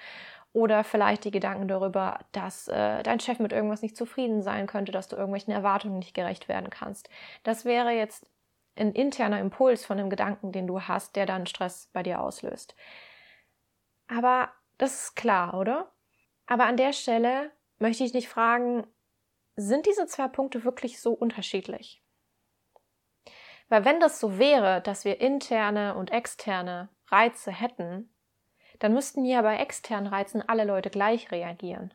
oder 0.58 0.82
vielleicht 0.82 1.24
die 1.24 1.30
Gedanken 1.30 1.68
darüber, 1.68 2.18
dass 2.32 2.66
äh, 2.66 3.04
dein 3.04 3.20
Chef 3.20 3.38
mit 3.38 3.52
irgendwas 3.52 3.80
nicht 3.80 3.96
zufrieden 3.96 4.42
sein 4.42 4.66
könnte, 4.66 4.90
dass 4.90 5.06
du 5.06 5.14
irgendwelchen 5.14 5.54
Erwartungen 5.54 6.00
nicht 6.00 6.14
gerecht 6.14 6.48
werden 6.48 6.68
kannst. 6.68 7.08
Das 7.44 7.64
wäre 7.64 7.92
jetzt 7.92 8.26
ein 8.74 8.92
interner 8.92 9.38
Impuls 9.38 9.84
von 9.84 10.00
einem 10.00 10.10
Gedanken, 10.10 10.50
den 10.50 10.66
du 10.66 10.82
hast, 10.82 11.14
der 11.14 11.26
dann 11.26 11.46
Stress 11.46 11.90
bei 11.92 12.02
dir 12.02 12.20
auslöst. 12.20 12.74
Aber 14.08 14.50
das 14.78 15.04
ist 15.04 15.14
klar, 15.14 15.54
oder? 15.54 15.92
Aber 16.46 16.64
an 16.64 16.76
der 16.76 16.92
Stelle 16.92 17.52
möchte 17.78 18.02
ich 18.02 18.10
dich 18.10 18.28
fragen, 18.28 18.84
sind 19.54 19.86
diese 19.86 20.06
zwei 20.06 20.26
Punkte 20.26 20.64
wirklich 20.64 21.00
so 21.00 21.12
unterschiedlich? 21.12 22.02
Weil 23.68 23.84
wenn 23.84 24.00
das 24.00 24.18
so 24.18 24.38
wäre, 24.38 24.80
dass 24.80 25.04
wir 25.04 25.20
interne 25.20 25.94
und 25.94 26.10
externe 26.10 26.88
Reize 27.06 27.52
hätten, 27.52 28.12
dann 28.78 28.92
müssten 28.92 29.24
ja 29.24 29.42
bei 29.42 29.56
externen 29.56 30.06
Reizen 30.06 30.46
alle 30.48 30.64
Leute 30.64 30.90
gleich 30.90 31.30
reagieren. 31.30 31.92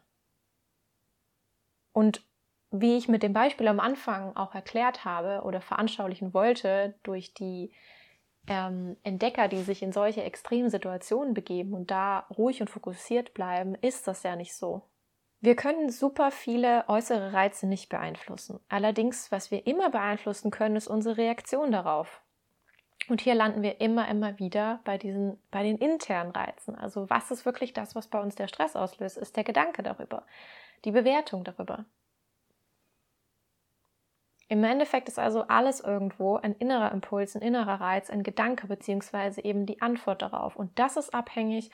Und 1.93 2.25
wie 2.71 2.97
ich 2.97 3.07
mit 3.07 3.21
dem 3.21 3.33
Beispiel 3.33 3.67
am 3.67 3.79
Anfang 3.79 4.35
auch 4.35 4.55
erklärt 4.55 5.05
habe 5.05 5.43
oder 5.43 5.61
veranschaulichen 5.61 6.33
wollte, 6.33 6.95
durch 7.03 7.33
die 7.35 7.71
ähm, 8.47 8.97
Entdecker, 9.03 9.47
die 9.47 9.61
sich 9.61 9.83
in 9.83 9.93
solche 9.93 10.23
extremen 10.23 10.71
Situationen 10.71 11.35
begeben 11.35 11.73
und 11.73 11.91
da 11.91 12.25
ruhig 12.35 12.61
und 12.61 12.69
fokussiert 12.69 13.35
bleiben, 13.35 13.75
ist 13.75 14.07
das 14.07 14.23
ja 14.23 14.35
nicht 14.35 14.55
so. 14.55 14.81
Wir 15.39 15.55
können 15.55 15.91
super 15.91 16.31
viele 16.31 16.85
äußere 16.87 17.33
Reize 17.33 17.67
nicht 17.67 17.89
beeinflussen. 17.89 18.59
Allerdings, 18.69 19.31
was 19.31 19.51
wir 19.51 19.67
immer 19.67 19.91
beeinflussen 19.91 20.49
können, 20.49 20.75
ist 20.75 20.87
unsere 20.87 21.17
Reaktion 21.17 21.71
darauf. 21.71 22.22
Und 23.09 23.21
hier 23.21 23.35
landen 23.35 23.61
wir 23.61 23.81
immer, 23.81 24.07
immer 24.07 24.39
wieder 24.39 24.79
bei 24.85 24.97
diesen, 24.97 25.37
bei 25.51 25.63
den 25.63 25.77
internen 25.77 26.31
Reizen. 26.31 26.75
Also 26.75 27.09
was 27.09 27.31
ist 27.31 27.45
wirklich 27.45 27.73
das, 27.73 27.95
was 27.95 28.07
bei 28.07 28.21
uns 28.21 28.35
der 28.35 28.47
Stress 28.47 28.75
auslöst, 28.75 29.17
ist 29.17 29.35
der 29.35 29.43
Gedanke 29.43 29.83
darüber, 29.83 30.23
die 30.85 30.91
Bewertung 30.91 31.43
darüber. 31.43 31.85
Im 34.47 34.63
Endeffekt 34.63 35.07
ist 35.07 35.19
also 35.19 35.43
alles 35.47 35.79
irgendwo 35.79 36.35
ein 36.35 36.53
innerer 36.53 36.91
Impuls, 36.91 37.35
ein 37.35 37.41
innerer 37.41 37.81
Reiz, 37.81 38.09
ein 38.09 38.23
Gedanke 38.23 38.67
beziehungsweise 38.67 39.43
eben 39.43 39.65
die 39.65 39.81
Antwort 39.81 40.21
darauf. 40.21 40.55
Und 40.55 40.77
das 40.77 40.95
ist 40.95 41.13
abhängig 41.13 41.71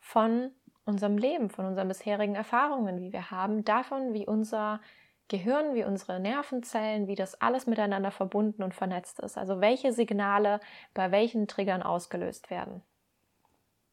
von 0.00 0.50
unserem 0.84 1.18
Leben, 1.18 1.50
von 1.50 1.66
unseren 1.66 1.88
bisherigen 1.88 2.34
Erfahrungen, 2.34 3.00
wie 3.00 3.12
wir 3.12 3.30
haben, 3.30 3.64
davon, 3.64 4.12
wie 4.12 4.26
unser 4.26 4.80
Gehirn, 5.28 5.74
wie 5.74 5.84
unsere 5.84 6.20
Nervenzellen, 6.20 7.08
wie 7.08 7.14
das 7.14 7.40
alles 7.40 7.66
miteinander 7.66 8.10
verbunden 8.10 8.62
und 8.62 8.74
vernetzt 8.74 9.20
ist. 9.20 9.36
Also 9.36 9.60
welche 9.60 9.92
Signale 9.92 10.60
bei 10.94 11.10
welchen 11.10 11.48
Triggern 11.48 11.82
ausgelöst 11.82 12.50
werden. 12.50 12.82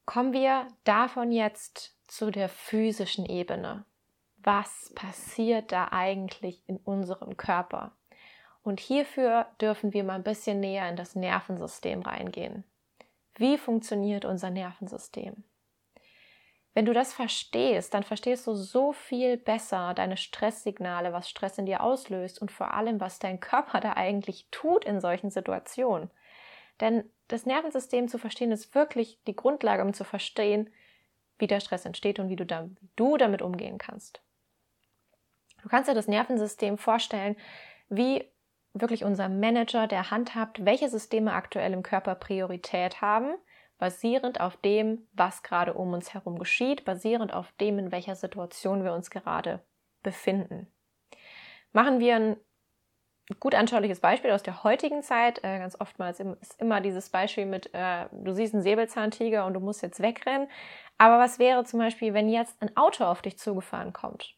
Kommen 0.05 0.33
wir 0.33 0.67
davon 0.83 1.31
jetzt 1.31 1.97
zu 2.07 2.29
der 2.29 2.49
physischen 2.49 3.25
Ebene. 3.25 3.85
Was 4.37 4.91
passiert 4.95 5.71
da 5.71 5.87
eigentlich 5.91 6.61
in 6.67 6.77
unserem 6.77 7.37
Körper? 7.37 7.93
Und 8.61 8.79
hierfür 8.79 9.47
dürfen 9.61 9.93
wir 9.93 10.03
mal 10.03 10.15
ein 10.15 10.23
bisschen 10.23 10.59
näher 10.59 10.89
in 10.89 10.95
das 10.95 11.15
Nervensystem 11.15 12.01
reingehen. 12.01 12.63
Wie 13.35 13.57
funktioniert 13.57 14.25
unser 14.25 14.49
Nervensystem? 14.49 15.43
Wenn 16.73 16.85
du 16.85 16.93
das 16.93 17.13
verstehst, 17.13 17.93
dann 17.93 18.03
verstehst 18.03 18.47
du 18.47 18.55
so 18.55 18.93
viel 18.93 19.37
besser 19.37 19.93
deine 19.93 20.17
Stresssignale, 20.17 21.13
was 21.13 21.29
Stress 21.29 21.57
in 21.57 21.67
dir 21.67 21.83
auslöst 21.83 22.41
und 22.41 22.51
vor 22.51 22.73
allem, 22.73 22.99
was 22.99 23.19
dein 23.19 23.39
Körper 23.39 23.79
da 23.81 23.93
eigentlich 23.93 24.47
tut 24.51 24.85
in 24.85 24.99
solchen 24.99 25.29
Situationen. 25.29 26.09
Denn 26.79 27.09
das 27.27 27.45
Nervensystem 27.45 28.07
zu 28.07 28.17
verstehen 28.17 28.51
ist 28.51 28.73
wirklich 28.73 29.19
die 29.27 29.35
Grundlage, 29.35 29.83
um 29.83 29.93
zu 29.93 30.03
verstehen, 30.03 30.69
wie 31.37 31.47
der 31.47 31.59
Stress 31.59 31.85
entsteht 31.85 32.19
und 32.19 32.29
wie 32.29 32.35
du, 32.35 32.45
da, 32.45 32.65
wie 32.65 32.89
du 32.95 33.17
damit 33.17 33.41
umgehen 33.41 33.77
kannst. 33.77 34.21
Du 35.61 35.69
kannst 35.69 35.89
dir 35.89 35.95
das 35.95 36.07
Nervensystem 36.07 36.77
vorstellen 36.77 37.35
wie 37.89 38.25
wirklich 38.73 39.03
unser 39.03 39.29
Manager, 39.29 39.87
der 39.87 40.09
handhabt, 40.09 40.65
welche 40.65 40.89
Systeme 40.89 41.33
aktuell 41.33 41.73
im 41.73 41.83
Körper 41.83 42.15
Priorität 42.15 43.01
haben, 43.01 43.35
basierend 43.77 44.39
auf 44.39 44.57
dem, 44.57 45.07
was 45.13 45.43
gerade 45.43 45.73
um 45.73 45.93
uns 45.93 46.13
herum 46.13 46.39
geschieht, 46.39 46.85
basierend 46.85 47.33
auf 47.33 47.51
dem, 47.53 47.79
in 47.79 47.91
welcher 47.91 48.15
Situation 48.15 48.83
wir 48.83 48.93
uns 48.93 49.09
gerade 49.09 49.61
befinden. 50.01 50.67
Machen 51.71 51.99
wir 51.99 52.15
ein 52.15 52.37
gut 53.39 53.55
anschauliches 53.55 53.99
Beispiel 53.99 54.31
aus 54.31 54.43
der 54.43 54.63
heutigen 54.63 55.01
Zeit. 55.01 55.39
Äh, 55.43 55.59
ganz 55.59 55.79
oftmals 55.79 56.19
ist 56.19 56.59
immer 56.59 56.81
dieses 56.81 57.09
Beispiel 57.09 57.45
mit, 57.45 57.73
äh, 57.73 58.07
du 58.11 58.33
siehst 58.33 58.53
einen 58.53 58.63
Säbelzahntiger 58.63 59.45
und 59.45 59.53
du 59.53 59.59
musst 59.59 59.81
jetzt 59.81 60.01
wegrennen. 60.01 60.49
Aber 60.97 61.19
was 61.19 61.39
wäre 61.39 61.63
zum 61.63 61.79
Beispiel, 61.79 62.13
wenn 62.13 62.29
jetzt 62.29 62.61
ein 62.61 62.75
Auto 62.77 63.05
auf 63.05 63.21
dich 63.21 63.39
zugefahren 63.39 63.93
kommt? 63.93 64.35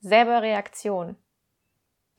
Selbe 0.00 0.42
Reaktion. 0.42 1.16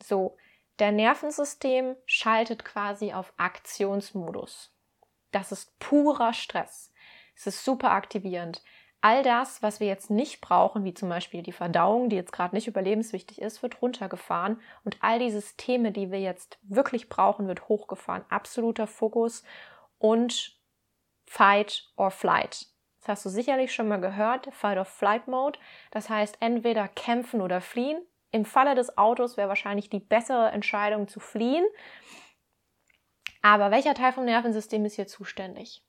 So, 0.01 0.37
der 0.79 0.91
Nervensystem 0.91 1.95
schaltet 2.05 2.63
quasi 2.63 3.13
auf 3.13 3.33
Aktionsmodus. 3.37 4.76
Das 5.31 5.51
ist 5.51 5.77
purer 5.79 6.33
Stress. 6.33 6.93
Es 7.35 7.47
ist 7.47 7.63
super 7.63 7.91
aktivierend. 7.91 8.63
All 9.01 9.21
das, 9.21 9.61
was 9.61 9.79
wir 9.79 9.87
jetzt 9.87 10.09
nicht 10.09 10.41
brauchen, 10.41 10.83
wie 10.83 10.93
zum 10.93 11.07
Beispiel 11.09 11.43
die 11.43 11.51
Verdauung, 11.51 12.09
die 12.09 12.15
jetzt 12.15 12.31
gerade 12.31 12.55
nicht 12.55 12.67
überlebenswichtig 12.67 13.39
ist, 13.39 13.61
wird 13.61 13.81
runtergefahren. 13.81 14.59
Und 14.83 14.97
all 15.01 15.19
die 15.19 15.29
Systeme, 15.29 15.91
die 15.91 16.11
wir 16.11 16.19
jetzt 16.19 16.57
wirklich 16.63 17.07
brauchen, 17.07 17.47
wird 17.47 17.67
hochgefahren. 17.67 18.25
Absoluter 18.29 18.87
Fokus 18.87 19.43
und 19.99 20.57
Fight 21.25 21.91
or 21.95 22.09
Flight. 22.09 22.67
Das 23.01 23.09
hast 23.09 23.25
du 23.25 23.29
sicherlich 23.29 23.73
schon 23.73 23.87
mal 23.87 24.01
gehört, 24.01 24.49
Fight 24.51 24.77
or 24.77 24.85
Flight 24.85 25.27
Mode. 25.27 25.59
Das 25.91 26.09
heißt 26.09 26.37
entweder 26.39 26.87
kämpfen 26.87 27.41
oder 27.41 27.61
fliehen. 27.61 28.01
Im 28.31 28.45
Falle 28.45 28.75
des 28.75 28.97
Autos 28.97 29.37
wäre 29.37 29.47
wahrscheinlich 29.47 29.89
die 29.89 29.99
bessere 29.99 30.49
Entscheidung 30.49 31.07
zu 31.07 31.19
fliehen. 31.19 31.65
Aber 33.41 33.71
welcher 33.71 33.93
Teil 33.93 34.13
vom 34.13 34.25
Nervensystem 34.25 34.85
ist 34.85 34.95
hier 34.95 35.07
zuständig? 35.07 35.83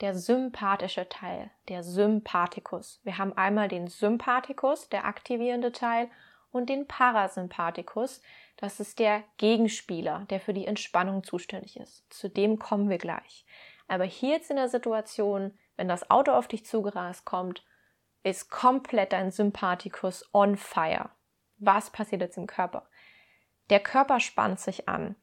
Der 0.00 0.14
sympathische 0.14 1.08
Teil, 1.08 1.50
der 1.68 1.82
Sympathikus. 1.82 3.00
Wir 3.02 3.18
haben 3.18 3.32
einmal 3.32 3.68
den 3.68 3.88
Sympathikus, 3.88 4.88
der 4.88 5.04
aktivierende 5.04 5.72
Teil, 5.72 6.08
und 6.50 6.68
den 6.68 6.86
Parasympathikus, 6.86 8.22
das 8.56 8.80
ist 8.80 8.98
der 8.98 9.22
Gegenspieler, 9.36 10.26
der 10.30 10.40
für 10.40 10.54
die 10.54 10.66
Entspannung 10.66 11.22
zuständig 11.22 11.76
ist. 11.78 12.04
Zu 12.12 12.28
dem 12.28 12.58
kommen 12.58 12.88
wir 12.88 12.98
gleich. 12.98 13.44
Aber 13.86 14.04
hier 14.04 14.30
jetzt 14.30 14.50
in 14.50 14.56
der 14.56 14.68
Situation, 14.68 15.56
wenn 15.76 15.88
das 15.88 16.10
Auto 16.10 16.32
auf 16.32 16.48
dich 16.48 16.64
zugerast 16.64 17.24
kommt, 17.24 17.64
ist 18.22 18.50
komplett 18.50 19.12
dein 19.12 19.30
Sympathikus 19.30 20.28
on 20.32 20.56
fire. 20.56 21.10
Was 21.58 21.90
passiert 21.90 22.20
jetzt 22.20 22.36
im 22.36 22.46
Körper? 22.46 22.88
Der 23.70 23.80
Körper 23.80 24.20
spannt 24.20 24.60
sich 24.60 24.88
an. 24.88 25.16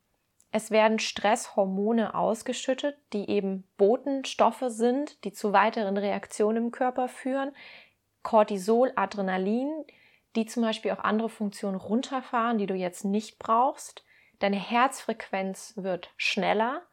Es 0.57 0.71
werden 0.71 0.99
Stresshormone 0.99 2.15
ausgeschüttet, 2.15 2.97
die 3.11 3.29
eben 3.29 3.67
Botenstoffe 3.75 4.63
sind, 4.67 5.21
die 5.25 5.33
zu 5.33 5.51
weiteren 5.51 5.97
Reaktionen 5.97 6.67
im 6.67 6.71
Körper 6.71 7.09
führen. 7.09 7.53
Cortisol, 8.23 8.93
Adrenalin, 8.95 9.83
die 10.37 10.45
zum 10.45 10.63
Beispiel 10.63 10.91
auch 10.91 11.03
andere 11.03 11.27
Funktionen 11.27 11.75
runterfahren, 11.75 12.57
die 12.57 12.67
du 12.67 12.73
jetzt 12.73 13.03
nicht 13.03 13.37
brauchst. 13.37 14.05
Deine 14.39 14.55
Herzfrequenz 14.55 15.73
wird 15.75 16.13
schneller, 16.15 16.83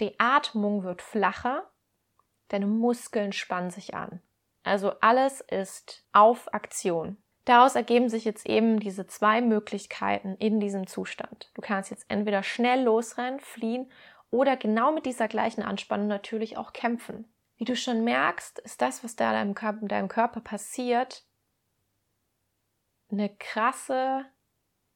die 0.00 0.18
Atmung 0.18 0.82
wird 0.82 1.00
flacher, 1.00 1.70
deine 2.48 2.66
Muskeln 2.66 3.32
spannen 3.32 3.70
sich 3.70 3.94
an. 3.94 4.20
Also 4.64 4.94
alles 5.00 5.40
ist 5.42 6.04
auf 6.12 6.52
Aktion. 6.52 7.18
Daraus 7.44 7.74
ergeben 7.74 8.08
sich 8.08 8.24
jetzt 8.24 8.46
eben 8.48 8.80
diese 8.80 9.06
zwei 9.06 9.40
Möglichkeiten 9.40 10.34
in 10.38 10.60
diesem 10.60 10.86
Zustand. 10.86 11.50
Du 11.54 11.60
kannst 11.60 11.90
jetzt 11.90 12.06
entweder 12.08 12.42
schnell 12.42 12.82
losrennen, 12.82 13.40
fliehen 13.40 13.90
oder 14.30 14.56
genau 14.56 14.92
mit 14.92 15.04
dieser 15.06 15.28
gleichen 15.28 15.62
Anspannung 15.62 16.06
natürlich 16.06 16.56
auch 16.56 16.72
kämpfen. 16.72 17.28
Wie 17.56 17.64
du 17.64 17.76
schon 17.76 18.02
merkst, 18.02 18.58
ist 18.60 18.80
das, 18.82 19.04
was 19.04 19.14
da 19.14 19.32
deinem 19.32 19.54
Körper, 19.54 19.86
deinem 19.86 20.08
Körper 20.08 20.40
passiert, 20.40 21.24
eine 23.10 23.28
krasse 23.28 24.24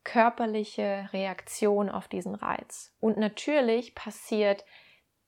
körperliche 0.03 1.09
Reaktion 1.13 1.91
auf 1.91 2.09
diesen 2.09 2.35
Reiz. 2.35 2.95
Und 2.99 3.19
natürlich 3.19 3.95
passiert 3.95 4.65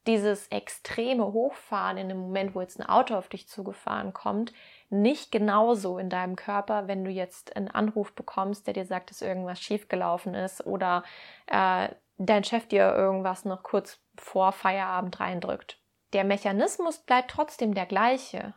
dieses 0.07 0.49
extreme 0.49 1.33
Hochfahren 1.33 1.99
in 1.99 2.09
dem 2.09 2.19
Moment, 2.19 2.55
wo 2.55 2.63
jetzt 2.63 2.81
ein 2.81 2.89
Auto 2.89 3.15
auf 3.15 3.29
dich 3.29 3.47
zugefahren 3.47 4.15
kommt, 4.15 4.53
nicht 4.91 5.31
genauso 5.31 5.99
in 5.99 6.11
deinem 6.11 6.37
Körper, 6.37 6.89
wenn 6.89 7.05
du 7.05 7.11
jetzt 7.11 7.57
einen 7.57 7.69
Anruf 7.69 8.13
bekommst, 8.13 8.67
der 8.67 8.75
dir 8.75 8.85
sagt, 8.85 9.11
dass 9.11 9.23
irgendwas 9.23 9.61
schiefgelaufen 9.61 10.35
ist 10.35 10.67
oder 10.67 11.05
äh, 11.47 11.89
dein 12.19 12.45
Chef 12.45 12.67
dir 12.67 12.93
irgendwas 12.95 13.45
noch 13.45 13.63
kurz 13.63 14.01
vor 14.17 14.53
Feierabend 14.53 15.21
reindrückt. 15.21 15.79
Der 16.13 16.25
Mechanismus 16.25 16.99
bleibt 16.99 17.31
trotzdem 17.31 17.75
der 17.75 17.87
gleiche. 17.87 18.55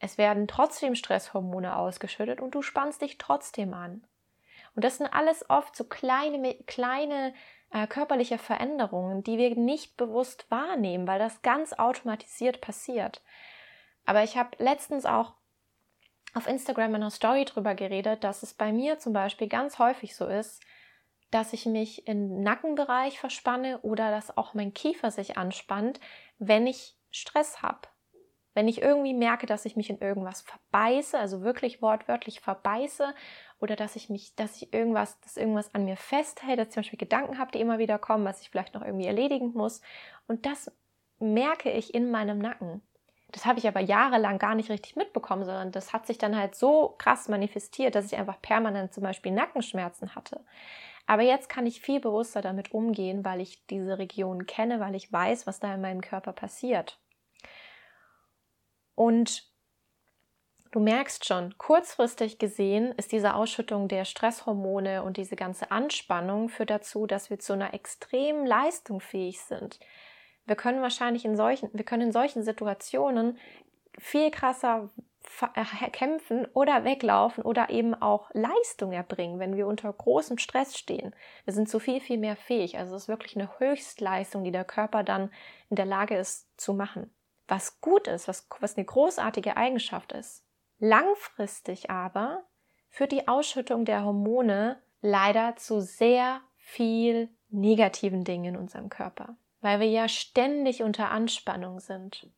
Es 0.00 0.18
werden 0.18 0.48
trotzdem 0.48 0.94
Stresshormone 0.94 1.76
ausgeschüttet 1.76 2.40
und 2.40 2.54
du 2.54 2.62
spannst 2.62 3.00
dich 3.00 3.16
trotzdem 3.18 3.74
an. 3.74 4.04
Und 4.74 4.84
das 4.84 4.98
sind 4.98 5.12
alles 5.12 5.48
oft 5.48 5.74
so 5.74 5.84
kleine, 5.84 6.54
kleine 6.66 7.32
äh, 7.70 7.86
körperliche 7.86 8.38
Veränderungen, 8.38 9.22
die 9.22 9.38
wir 9.38 9.54
nicht 9.56 9.96
bewusst 9.96 10.50
wahrnehmen, 10.50 11.06
weil 11.06 11.18
das 11.18 11.42
ganz 11.42 11.72
automatisiert 11.72 12.60
passiert. 12.60 13.22
Aber 14.08 14.24
ich 14.24 14.38
habe 14.38 14.56
letztens 14.56 15.04
auch 15.04 15.34
auf 16.32 16.46
Instagram 16.46 16.94
in 16.94 17.02
einer 17.02 17.10
Story 17.10 17.44
drüber 17.44 17.74
geredet, 17.74 18.24
dass 18.24 18.42
es 18.42 18.54
bei 18.54 18.72
mir 18.72 18.98
zum 18.98 19.12
Beispiel 19.12 19.48
ganz 19.48 19.78
häufig 19.78 20.16
so 20.16 20.26
ist, 20.26 20.62
dass 21.30 21.52
ich 21.52 21.66
mich 21.66 22.08
im 22.08 22.40
Nackenbereich 22.40 23.20
verspanne 23.20 23.80
oder 23.82 24.10
dass 24.10 24.34
auch 24.34 24.54
mein 24.54 24.72
Kiefer 24.72 25.10
sich 25.10 25.36
anspannt, 25.36 26.00
wenn 26.38 26.66
ich 26.66 26.96
Stress 27.10 27.60
habe. 27.60 27.80
Wenn 28.54 28.66
ich 28.66 28.80
irgendwie 28.80 29.12
merke, 29.12 29.44
dass 29.44 29.66
ich 29.66 29.76
mich 29.76 29.90
in 29.90 29.98
irgendwas 29.98 30.40
verbeiße, 30.40 31.18
also 31.18 31.42
wirklich 31.42 31.82
wortwörtlich 31.82 32.40
verbeiße 32.40 33.14
oder 33.60 33.76
dass 33.76 33.94
ich 33.94 34.08
mich, 34.08 34.34
dass 34.36 34.56
ich 34.56 34.72
irgendwas, 34.72 35.20
dass 35.20 35.36
irgendwas 35.36 35.74
an 35.74 35.84
mir 35.84 35.98
festhält, 35.98 36.58
dass 36.58 36.68
ich 36.68 36.72
zum 36.72 36.80
Beispiel 36.80 36.98
Gedanken 36.98 37.36
habe, 37.36 37.52
die 37.52 37.60
immer 37.60 37.76
wieder 37.76 37.98
kommen, 37.98 38.24
was 38.24 38.40
ich 38.40 38.48
vielleicht 38.48 38.72
noch 38.72 38.82
irgendwie 38.82 39.06
erledigen 39.06 39.52
muss. 39.52 39.82
Und 40.26 40.46
das 40.46 40.72
merke 41.18 41.70
ich 41.70 41.92
in 41.92 42.10
meinem 42.10 42.38
Nacken. 42.38 42.80
Das 43.30 43.44
habe 43.44 43.58
ich 43.58 43.68
aber 43.68 43.80
jahrelang 43.80 44.38
gar 44.38 44.54
nicht 44.54 44.70
richtig 44.70 44.96
mitbekommen, 44.96 45.44
sondern 45.44 45.70
das 45.70 45.92
hat 45.92 46.06
sich 46.06 46.16
dann 46.16 46.36
halt 46.36 46.54
so 46.54 46.94
krass 46.98 47.28
manifestiert, 47.28 47.94
dass 47.94 48.06
ich 48.06 48.16
einfach 48.16 48.40
permanent 48.40 48.94
zum 48.94 49.02
Beispiel 49.02 49.32
Nackenschmerzen 49.32 50.14
hatte. 50.14 50.44
Aber 51.06 51.22
jetzt 51.22 51.48
kann 51.48 51.66
ich 51.66 51.80
viel 51.80 52.00
bewusster 52.00 52.42
damit 52.42 52.72
umgehen, 52.72 53.24
weil 53.24 53.40
ich 53.40 53.66
diese 53.66 53.98
Region 53.98 54.46
kenne, 54.46 54.80
weil 54.80 54.94
ich 54.94 55.12
weiß, 55.12 55.46
was 55.46 55.60
da 55.60 55.74
in 55.74 55.80
meinem 55.80 56.00
Körper 56.00 56.32
passiert. 56.32 56.98
Und 58.94 59.44
du 60.70 60.80
merkst 60.80 61.24
schon, 61.24 61.56
kurzfristig 61.56 62.38
gesehen 62.38 62.92
ist 62.96 63.12
diese 63.12 63.34
Ausschüttung 63.34 63.88
der 63.88 64.04
Stresshormone 64.04 65.02
und 65.02 65.16
diese 65.18 65.36
ganze 65.36 65.70
Anspannung 65.70 66.48
führt 66.48 66.70
dazu, 66.70 67.06
dass 67.06 67.30
wir 67.30 67.38
zu 67.38 67.52
einer 67.52 67.74
extremen 67.74 68.44
Leistung 68.44 69.00
fähig 69.00 69.40
sind. 69.40 69.80
Wir 70.48 70.56
können 70.56 70.80
wahrscheinlich 70.80 71.26
in 71.26 71.36
solchen, 71.36 71.68
wir 71.74 71.84
können 71.84 72.08
in 72.08 72.12
solchen 72.12 72.42
Situationen 72.42 73.38
viel 73.98 74.30
krasser 74.30 74.88
äh, 75.54 75.90
kämpfen 75.90 76.46
oder 76.54 76.84
weglaufen 76.84 77.44
oder 77.44 77.68
eben 77.68 77.94
auch 77.94 78.30
Leistung 78.32 78.92
erbringen, 78.92 79.38
wenn 79.38 79.56
wir 79.56 79.66
unter 79.66 79.92
großem 79.92 80.38
Stress 80.38 80.76
stehen. 80.76 81.14
Wir 81.44 81.52
sind 81.52 81.68
so 81.68 81.78
viel, 81.78 82.00
viel 82.00 82.16
mehr 82.16 82.34
fähig. 82.34 82.78
Also 82.78 82.96
es 82.96 83.02
ist 83.02 83.08
wirklich 83.08 83.36
eine 83.36 83.58
Höchstleistung, 83.58 84.42
die 84.42 84.50
der 84.50 84.64
Körper 84.64 85.04
dann 85.04 85.30
in 85.68 85.76
der 85.76 85.84
Lage 85.84 86.16
ist 86.16 86.48
zu 86.58 86.72
machen. 86.72 87.12
Was 87.46 87.82
gut 87.82 88.08
ist, 88.08 88.26
was, 88.26 88.48
was 88.60 88.78
eine 88.78 88.86
großartige 88.86 89.56
Eigenschaft 89.58 90.12
ist. 90.12 90.44
Langfristig 90.78 91.90
aber 91.90 92.44
führt 92.88 93.12
die 93.12 93.28
Ausschüttung 93.28 93.84
der 93.84 94.02
Hormone 94.02 94.80
leider 95.02 95.56
zu 95.56 95.82
sehr 95.82 96.40
viel 96.56 97.28
negativen 97.50 98.24
Dingen 98.24 98.54
in 98.54 98.56
unserem 98.56 98.88
Körper 98.88 99.36
weil 99.60 99.80
wir 99.80 99.88
ja 99.88 100.08
ständig 100.08 100.82
unter 100.82 101.10
Anspannung 101.10 101.80
sind. 101.80 102.28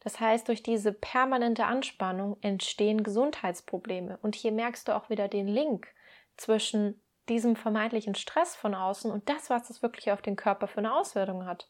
Das 0.00 0.20
heißt, 0.20 0.48
durch 0.48 0.62
diese 0.62 0.92
permanente 0.92 1.66
Anspannung 1.66 2.36
entstehen 2.40 3.02
Gesundheitsprobleme. 3.02 4.18
Und 4.22 4.34
hier 4.34 4.52
merkst 4.52 4.88
du 4.88 4.96
auch 4.96 5.10
wieder 5.10 5.28
den 5.28 5.46
Link 5.46 5.88
zwischen 6.36 7.00
diesem 7.28 7.56
vermeintlichen 7.56 8.14
Stress 8.14 8.56
von 8.56 8.74
außen 8.74 9.10
und 9.10 9.28
das, 9.28 9.50
was 9.50 9.68
es 9.70 9.82
wirklich 9.82 10.10
auf 10.12 10.22
den 10.22 10.36
Körper 10.36 10.66
für 10.66 10.78
eine 10.78 10.94
Auswirkung 10.94 11.46
hat. 11.46 11.68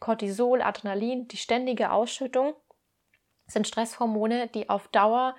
Cortisol, 0.00 0.60
Adrenalin, 0.60 1.28
die 1.28 1.38
ständige 1.38 1.90
Ausschüttung 1.90 2.54
sind 3.46 3.66
Stresshormone, 3.66 4.48
die 4.48 4.68
auf 4.68 4.88
Dauer 4.88 5.34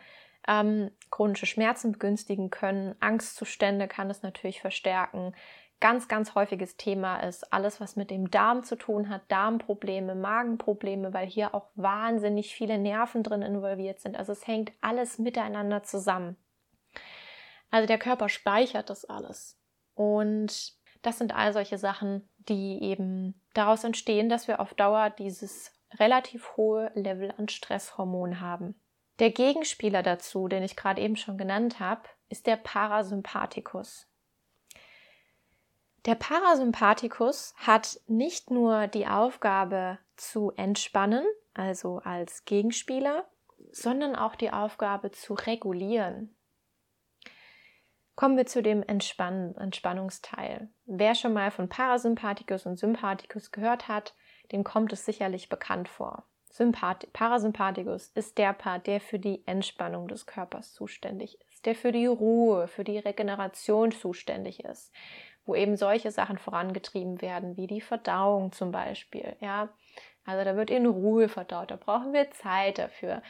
ähm, 0.48 0.92
chronische 1.12 1.46
Schmerzen 1.46 1.92
begünstigen 1.92 2.50
können. 2.50 2.96
Angstzustände 3.00 3.88
kann 3.88 4.10
es 4.10 4.24
natürlich 4.24 4.62
verstärken 4.62 5.36
ganz, 5.80 6.08
ganz 6.08 6.36
häufiges 6.36 6.78
Thema 6.78 7.20
ist 7.20 7.54
alles, 7.54 7.80
was 7.80 7.96
mit 7.96 8.10
dem 8.10 8.32
Darm 8.32 8.64
zu 8.64 8.76
tun 8.76 9.10
hat, 9.10 9.22
Darmprobleme, 9.30 10.16
Magenprobleme, 10.16 11.14
weil 11.14 11.28
hier 11.28 11.54
auch 11.54 11.70
wahnsinnig 11.76 12.56
viele 12.56 12.78
Nerven 12.78 13.24
drin 13.24 13.42
involviert 13.42 14.00
sind. 14.00 14.18
Also 14.18 14.32
es 14.32 14.48
hängt 14.48 14.72
alles 14.82 15.20
miteinander 15.20 15.84
zusammen. 15.84 16.36
Also 17.70 17.86
der 17.86 18.00
Körper 18.00 18.30
speichert 18.30 18.90
das 18.90 19.06
alles. 19.06 19.60
Und 19.94 20.74
das 21.02 21.18
sind 21.18 21.36
all 21.36 21.54
solche 21.54 21.78
Sachen, 21.78 22.28
die 22.38 22.82
eben 22.82 23.42
daraus 23.54 23.84
entstehen, 23.84 24.30
dass 24.30 24.48
wir 24.48 24.60
auf 24.60 24.74
Dauer 24.74 25.10
dieses 25.10 25.74
relativ 26.00 26.58
hohe 26.58 26.92
Level 26.96 27.34
an 27.38 27.50
Stresshormon 27.50 28.42
haben. 28.42 28.80
Der 29.20 29.32
Gegenspieler 29.32 30.04
dazu, 30.04 30.48
den 30.48 30.64
ich 30.64 30.76
gerade 30.76 31.02
eben 31.02 31.16
schon 31.16 31.38
genannt 31.38 31.80
habe, 31.80 32.04
ist 32.30 32.46
der 32.46 32.58
Parasympathikus. 32.58 34.08
Der 36.08 36.16
Parasympathikus 36.16 37.54
hat 37.58 38.00
nicht 38.08 38.50
nur 38.50 38.88
die 38.88 39.08
Aufgabe 39.08 40.00
zu 40.16 40.54
entspannen, 40.56 41.26
also 41.54 41.98
als 41.98 42.46
Gegenspieler, 42.46 43.26
sondern 43.74 44.16
auch 44.16 44.36
die 44.36 44.52
Aufgabe 44.52 45.12
zu 45.12 45.34
regulieren. 45.34 46.34
Kommen 48.16 48.38
wir 48.38 48.46
zu 48.46 48.64
dem 48.64 48.84
Entspann 48.84 49.54
Entspannungsteil. 49.58 50.70
Wer 50.86 51.14
schon 51.14 51.34
mal 51.34 51.52
von 51.52 51.68
Parasympathikus 51.68 52.66
und 52.66 52.80
Sympathikus 52.80 53.52
gehört 53.52 53.90
hat, 53.90 54.16
dem 54.54 54.64
kommt 54.64 54.94
es 54.94 55.04
sicherlich 55.04 55.50
bekannt 55.50 55.90
vor. 55.90 56.24
Sympath 56.50 57.12
Parasympathikus 57.12 58.08
ist 58.16 58.38
der 58.38 58.54
Part, 58.54 58.88
der 58.88 59.02
für 59.02 59.20
die 59.20 59.46
Entspannung 59.46 60.08
des 60.08 60.26
Körpers 60.26 60.74
zuständig 60.74 61.38
ist, 61.52 61.66
der 61.66 61.76
für 61.76 61.92
die 61.92 62.08
Ruhe, 62.08 62.70
für 62.70 62.86
die 62.86 62.98
Regeneration 62.98 63.92
zuständig 63.92 64.64
ist, 64.64 64.94
wo 65.48 65.56
eben 65.56 65.78
solche 65.78 66.12
Sachen 66.12 66.38
vorangetrieben 66.38 67.22
werden, 67.22 67.58
wie 67.58 67.68
die 67.68 67.82
Verdauung 67.82 68.52
zum 68.52 68.72
Beispiel. 68.72 69.36
Ja, 69.40 69.70
also 70.26 70.44
da 70.44 70.56
wird 70.56 70.70
in 70.70 70.86
Ruhe 70.86 71.30
verdaut, 71.30 71.72
da 71.72 71.78
brauchen 71.78 72.14
wir 72.14 72.30
Zeit 72.32 72.78
dafür. 72.78 73.24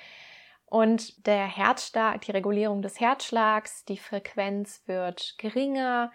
Und 0.65 1.25
der 1.27 1.45
Herzschlag, 1.45 2.19
die 2.21 2.31
Regulierung 2.31 2.81
des 2.81 2.99
Herzschlags, 2.99 3.85
die 3.85 3.97
Frequenz 3.97 4.83
wird 4.85 5.35
geringer, 5.37 6.11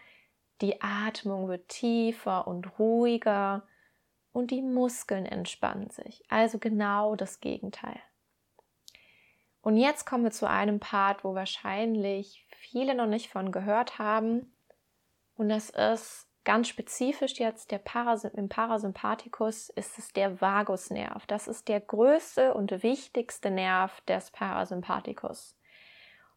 die 0.60 0.82
Atmung 0.82 1.48
wird 1.48 1.68
tiefer 1.68 2.46
und 2.46 2.78
ruhiger 2.78 3.62
und 4.32 4.50
die 4.50 4.62
Muskeln 4.62 5.24
entspannen 5.24 5.90
sich. 5.90 6.24
Also 6.28 6.58
genau 6.58 7.16
das 7.16 7.40
Gegenteil. 7.40 7.98
Und 9.62 9.76
jetzt 9.76 10.04
kommen 10.04 10.24
wir 10.24 10.32
zu 10.32 10.48
einem 10.48 10.80
Part, 10.80 11.24
wo 11.24 11.34
wahrscheinlich 11.34 12.46
viele 12.50 12.94
noch 12.94 13.06
nicht 13.06 13.30
von 13.30 13.52
gehört 13.52 13.98
haben, 13.98 14.51
und 15.36 15.48
das 15.48 15.70
ist 15.70 16.28
ganz 16.44 16.68
spezifisch 16.68 17.38
jetzt 17.38 17.70
der 17.70 17.78
Parasy 17.78 18.28
im 18.34 18.48
Parasympathikus 18.48 19.70
ist 19.70 19.98
es 19.98 20.12
der 20.12 20.40
Vagusnerv. 20.40 21.26
Das 21.26 21.48
ist 21.48 21.68
der 21.68 21.80
größte 21.80 22.54
und 22.54 22.82
wichtigste 22.82 23.50
Nerv 23.50 24.00
des 24.02 24.30
Parasympathikus. 24.30 25.56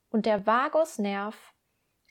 Und 0.10 0.26
der 0.26 0.46
Vagusnerv 0.46 1.36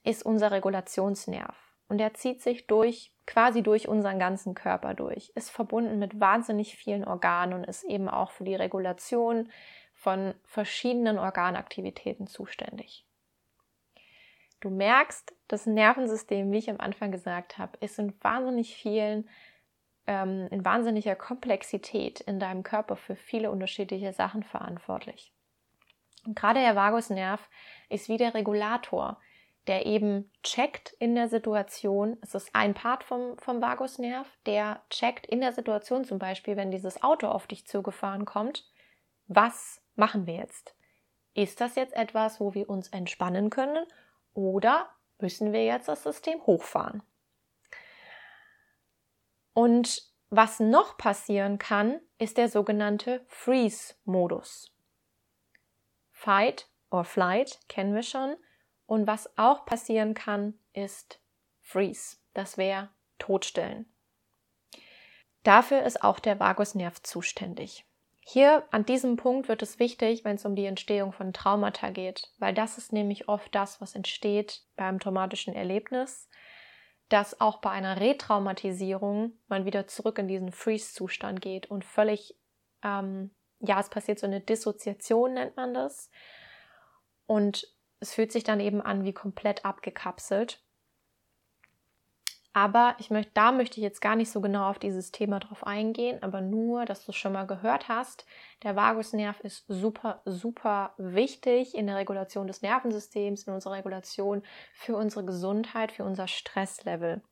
ist 0.03 0.25
unser 0.25 0.51
Regulationsnerv. 0.51 1.57
Und 1.88 2.01
er 2.01 2.14
zieht 2.14 2.42
sich 2.42 2.66
durch, 2.66 3.12
quasi 3.27 3.62
durch 3.62 3.88
unseren 3.88 4.18
ganzen 4.18 4.55
Körper 4.55 4.94
durch. 4.94 5.31
Ist 5.35 5.51
verbunden 5.51 5.99
mit 5.99 6.18
wahnsinnig 6.18 6.77
vielen 6.77 7.05
Organen 7.05 7.53
und 7.53 7.64
ist 7.64 7.85
eben 7.85 8.09
auch 8.09 8.31
für 8.31 8.44
die 8.44 8.55
Regulation 8.55 9.51
von 9.94 10.35
verschiedenen 10.44 11.18
Organaktivitäten 11.18 12.27
zuständig. 12.27 13.07
Du 14.64 14.70
merkst, 14.70 15.35
das 15.46 15.66
Nervensystem, 15.66 16.50
wie 16.50 16.57
ich 16.57 16.70
am 16.70 16.81
Anfang 16.81 17.12
gesagt 17.12 17.59
habe, 17.59 17.77
ist 17.81 17.98
in 17.98 18.14
wahnsinnig 18.22 18.74
vielen, 18.74 19.29
ähm, 20.07 20.48
in 20.50 20.64
wahnsinniger 20.64 21.14
Komplexität 21.16 22.20
in 22.20 22.40
deinem 22.40 22.62
Körper 22.62 22.96
für 22.96 23.14
viele 23.14 23.50
unterschiedliche 23.50 24.14
Sachen 24.14 24.42
verantwortlich. 24.42 25.35
Und 26.24 26.35
gerade 26.35 26.61
der 26.61 26.77
Vagusnerv 26.77 27.46
ist 27.90 28.09
wie 28.09 28.16
der 28.16 28.33
Regulator, 28.33 29.20
der 29.66 29.85
eben 29.85 30.33
checkt 30.42 30.94
in 30.98 31.14
der 31.14 31.29
Situation, 31.29 32.16
es 32.22 32.35
ist 32.35 32.48
ein 32.55 32.72
Part 32.72 33.05
vom, 33.05 33.37
vom 33.37 33.61
Vagusnerv, 33.61 34.27
der 34.46 34.81
checkt 34.88 35.27
in 35.27 35.42
der 35.42 35.53
Situation 35.53 36.07
zum 36.07 36.18
Beispiel, 36.18 36.57
wenn 36.57 36.70
dieses 36.70 37.03
Auto 37.03 37.29
auf 37.29 37.46
dich 37.46 37.66
zugefahren 37.66 38.24
kommt, 38.24 38.64
was 39.27 39.83
machen 39.94 40.27
wir 40.27 40.37
jetzt? 40.37 40.74
Ist 41.35 41.61
das 41.61 41.74
jetzt 41.74 41.94
etwas, 41.94 42.40
wo 42.40 42.55
wir 42.55 42.70
uns 42.70 42.88
entspannen 42.88 43.50
können 43.50 43.85
oder 44.35 44.90
müssen 45.18 45.53
wir 45.53 45.64
jetzt 45.64 45.88
das 45.88 46.03
System 46.03 46.44
hochfahren? 46.47 47.03
Und 49.55 50.03
was 50.31 50.59
noch 50.59 50.99
passieren 50.99 51.59
kann, 51.59 52.01
ist 52.18 52.38
der 52.38 52.49
sogenannte 52.49 53.25
Freeze-Modus. 53.29 54.75
Fight 56.11 56.68
or 56.90 57.05
Flight 57.05 57.61
kennen 57.68 57.94
wir 57.94 58.03
schon. 58.03 58.37
Und 58.87 59.07
was 59.07 59.38
auch 59.38 59.64
passieren 59.64 60.14
kann, 60.14 60.59
ist 60.73 61.20
Freeze. 61.61 62.18
Das 62.35 62.59
wäre 62.59 62.90
Totstellen. 63.18 63.87
Dafür 65.44 65.83
ist 65.83 66.03
auch 66.03 66.18
der 66.18 66.40
Vagusnerv 66.40 67.03
zuständig. 67.03 67.87
Hier 68.27 68.65
an 68.71 68.87
diesem 68.87 69.17
Punkt 69.17 69.49
wird 69.49 69.61
es 69.61 69.79
wichtig, 69.79 70.25
wenn 70.25 70.37
es 70.37 70.47
um 70.47 70.57
die 70.57 70.65
Entstehung 70.65 71.13
von 71.13 71.35
Traumata 71.35 71.91
geht, 71.91 72.33
weil 72.39 72.55
das 72.55 72.79
ist 72.79 72.93
nämlich 72.93 73.29
oft 73.29 73.55
das, 73.55 73.83
was 73.83 73.95
entsteht 73.95 74.63
beim 74.77 74.99
traumatischen 74.99 75.55
Erlebnis, 75.55 76.31
dass 77.11 77.41
auch 77.43 77.61
bei 77.61 77.71
einer 77.71 78.01
Retraumatisierung 78.01 79.39
man 79.47 79.67
wieder 79.67 79.87
zurück 79.87 80.19
in 80.19 80.27
diesen 80.27 80.53
Freeze-Zustand 80.53 81.43
geht 81.43 81.71
und 81.71 81.85
völlig, 81.85 82.35
ähm, 82.83 83.31
ja, 83.61 83.79
es 83.79 83.91
passiert 83.91 84.19
so 84.19 84.27
eine 84.27 84.41
Dissoziation, 84.41 85.35
nennt 85.35 85.57
man 85.57 85.75
das. 85.75 86.11
Und 87.27 87.69
es 88.01 88.15
fühlt 88.15 88.33
sich 88.33 88.45
dann 88.45 88.61
eben 88.61 88.81
an 88.81 89.05
wie 89.05 89.13
komplett 89.13 89.67
abgekapselt. 89.67 90.63
Aber 92.57 92.95
ich 93.01 93.11
möchte, 93.11 93.33
da 93.35 93.51
möchte 93.51 93.79
ich 93.79 93.83
jetzt 93.83 94.01
gar 94.01 94.14
nicht 94.14 94.31
so 94.31 94.40
genau 94.40 94.71
auf 94.71 94.79
dieses 94.79 95.11
Thema 95.11 95.40
drauf 95.40 95.67
eingehen, 95.67 96.23
aber 96.23 96.40
nur, 96.40 96.85
dass 96.85 97.05
du 97.05 97.11
es 97.11 97.17
schon 97.17 97.33
mal 97.33 97.49
gehört 97.49 97.88
hast. 97.88 98.27
Der 98.62 98.77
Vagusnerv 98.77 99.40
ist 99.40 99.64
super, 99.67 100.23
super 100.25 100.95
wichtig 100.97 101.75
in 101.75 101.88
der 101.88 101.97
Regulation 101.97 102.47
des 102.47 102.62
Nervensystems, 102.62 103.43
in 103.43 103.55
unserer 103.55 103.75
Regulation 103.75 104.45
für 104.73 104.97
unsere 104.97 105.25
Gesundheit, 105.25 105.90
für 105.90 106.05
unser 106.05 106.29
Stresslevel. 106.29 107.23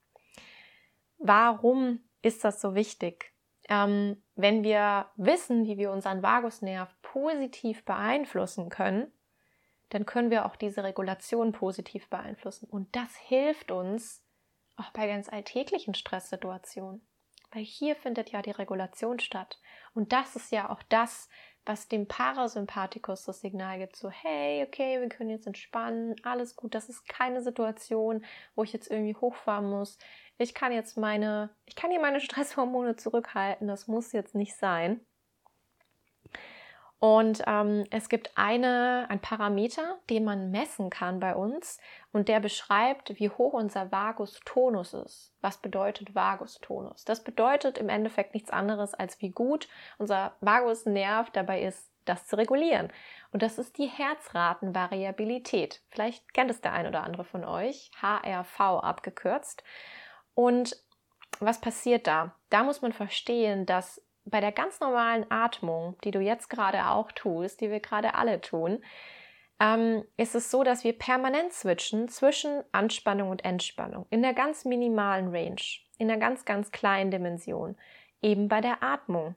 Warum 1.19 2.01
ist 2.21 2.43
das 2.43 2.61
so 2.61 2.75
wichtig? 2.75 3.33
Ähm, 3.69 4.21
wenn 4.35 4.65
wir 4.65 5.07
wissen, 5.15 5.67
wie 5.67 5.79
wir 5.79 5.93
unseren 5.93 6.25
Vagusnerv 6.25 6.93
positiv 7.01 7.85
beeinflussen 7.85 8.71
können, 8.71 9.13
dann 9.91 10.05
können 10.05 10.31
wir 10.33 10.47
auch 10.47 10.57
diese 10.57 10.83
Regulation 10.83 11.53
positiv 11.53 12.11
beeinflussen. 12.11 12.69
Und 12.69 12.97
das 12.97 13.15
hilft 13.15 13.71
uns 13.71 14.25
auch 14.77 14.91
bei 14.93 15.07
ganz 15.07 15.29
alltäglichen 15.29 15.95
Stresssituationen. 15.95 17.07
Weil 17.51 17.65
hier 17.65 17.97
findet 17.97 18.31
ja 18.31 18.41
die 18.41 18.51
Regulation 18.51 19.21
statt. 19.21 19.61
Und 19.95 20.13
das 20.13 20.37
ist 20.37 20.53
ja 20.53 20.71
auch 20.71 20.83
das, 20.85 21.29
was 21.65 21.89
dem 21.89 22.09
Parasympathikus 22.09 23.25
das 23.25 23.41
Signal 23.41 23.79
gibt, 23.79 23.97
so 23.97 24.11
hey, 24.11 24.65
okay, 24.67 25.01
wir 25.01 25.09
können 25.09 25.31
jetzt 25.31 25.47
entspannen, 25.47 26.17
alles 26.25 26.57
gut, 26.57 26.75
das 26.75 26.89
ist 26.89 27.09
keine 27.09 27.43
Situation, 27.43 28.25
wo 28.55 28.65
ich 28.65 28.73
jetzt 28.73 28.91
irgendwie 28.91 29.15
hochfahren 29.15 29.71
muss. 29.71 29.99
Ich 30.39 30.55
kann 30.55 30.73
jetzt 30.73 30.97
meine, 30.97 31.51
ich 31.65 31.77
kann 31.77 31.91
hier 31.91 32.01
meine 32.01 32.21
Stresshormone 32.23 32.97
zurückhalten, 32.97 33.69
das 33.69 33.87
muss 33.87 34.13
jetzt 34.13 34.35
nicht 34.35 34.57
sein. 34.57 35.01
Und 37.03 37.43
ähm, 37.49 37.85
es 37.91 38.09
gibt 38.09 38.31
eine, 38.37 39.07
ein 39.09 39.19
Parameter, 39.19 39.99
den 40.09 40.23
man 40.23 40.53
messen 40.53 40.89
kann 40.89 41.19
bei 41.19 41.35
uns 41.35 41.81
und 42.13 42.29
der 42.29 42.39
beschreibt, 42.39 43.19
wie 43.19 43.29
hoch 43.29 43.55
unser 43.55 43.91
Vagustonus 43.91 44.95
ist. 44.95 45.35
Was 45.41 45.57
bedeutet 45.57 46.15
Vagustonus? 46.15 47.05
Das 47.05 47.25
bedeutet 47.25 47.77
im 47.77 47.89
Endeffekt 47.89 48.35
nichts 48.35 48.51
anderes, 48.51 48.95
als 48.95 49.21
wie 49.21 49.31
gut 49.31 49.67
unser 49.99 50.37
Vagusnerv 50.43 51.31
dabei 51.31 51.63
ist, 51.63 51.91
das 52.05 52.29
zu 52.29 52.37
regulieren. 52.37 52.93
Und 53.33 53.43
das 53.43 53.59
ist 53.59 53.79
die 53.79 53.89
Herzratenvariabilität. 53.89 55.83
Vielleicht 55.91 56.33
kennt 56.35 56.53
es 56.53 56.61
der 56.61 56.73
ein 56.73 56.87
oder 56.87 57.03
andere 57.03 57.25
von 57.25 57.45
euch, 57.45 57.91
HRV 58.01 58.61
abgekürzt. 58.61 59.65
Und 60.35 60.77
was 61.41 61.61
passiert 61.61 62.07
da? 62.07 62.37
Da 62.49 62.63
muss 62.63 62.81
man 62.81 62.93
verstehen, 62.93 63.67
dass 63.67 64.01
bei 64.25 64.41
der 64.41 64.53
ganz 64.53 64.81
normalen 64.81 65.27
Atmung, 65.31 65.97
die 66.05 66.11
du 66.11 66.21
jetzt 66.21 66.49
gerade 66.49 66.89
auch 66.89 67.13
tust, 67.13 67.61
die 67.61 67.71
wir 67.71 67.81
gerade 67.81 68.15
alle 68.15 68.41
tun, 68.41 68.83
ähm, 69.61 70.05
ist 70.17 70.35
es 70.35 70.51
so, 70.51 70.65
dass 70.65 70.85
wir 70.85 70.99
permanent 70.99 71.53
switchen 71.53 72.09
zwischen 72.09 72.63
Anspannung 72.73 73.31
und 73.31 73.45
Entspannung 73.45 74.07
in 74.11 74.23
der 74.23 74.35
ganz 74.35 74.65
minimalen 74.65 75.29
Range, 75.29 75.63
in 75.99 76.09
der 76.09 76.17
ganz, 76.17 76.45
ganz 76.45 76.71
kleinen 76.71 77.11
Dimension, 77.11 77.77
eben 78.21 78.49
bei 78.49 78.61
der 78.61 78.83
Atmung, 78.83 79.37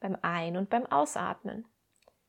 beim 0.00 0.16
Ein- 0.22 0.56
und 0.56 0.70
beim 0.70 0.86
Ausatmen. 0.86 1.66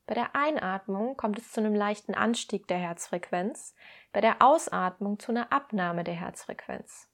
Bei 0.07 0.13
der 0.13 0.35
Einatmung 0.35 1.17
kommt 1.17 1.39
es 1.39 1.51
zu 1.51 1.61
einem 1.61 1.73
leichten 1.73 2.13
Anstieg 2.13 2.67
der 2.67 2.77
Herzfrequenz, 2.77 3.75
bei 4.13 4.21
der 4.21 4.41
Ausatmung 4.41 5.17
zu 5.17 5.31
einer 5.31 5.51
Abnahme 5.51 6.03
der 6.03 6.13
Herzfrequenz. 6.13 7.09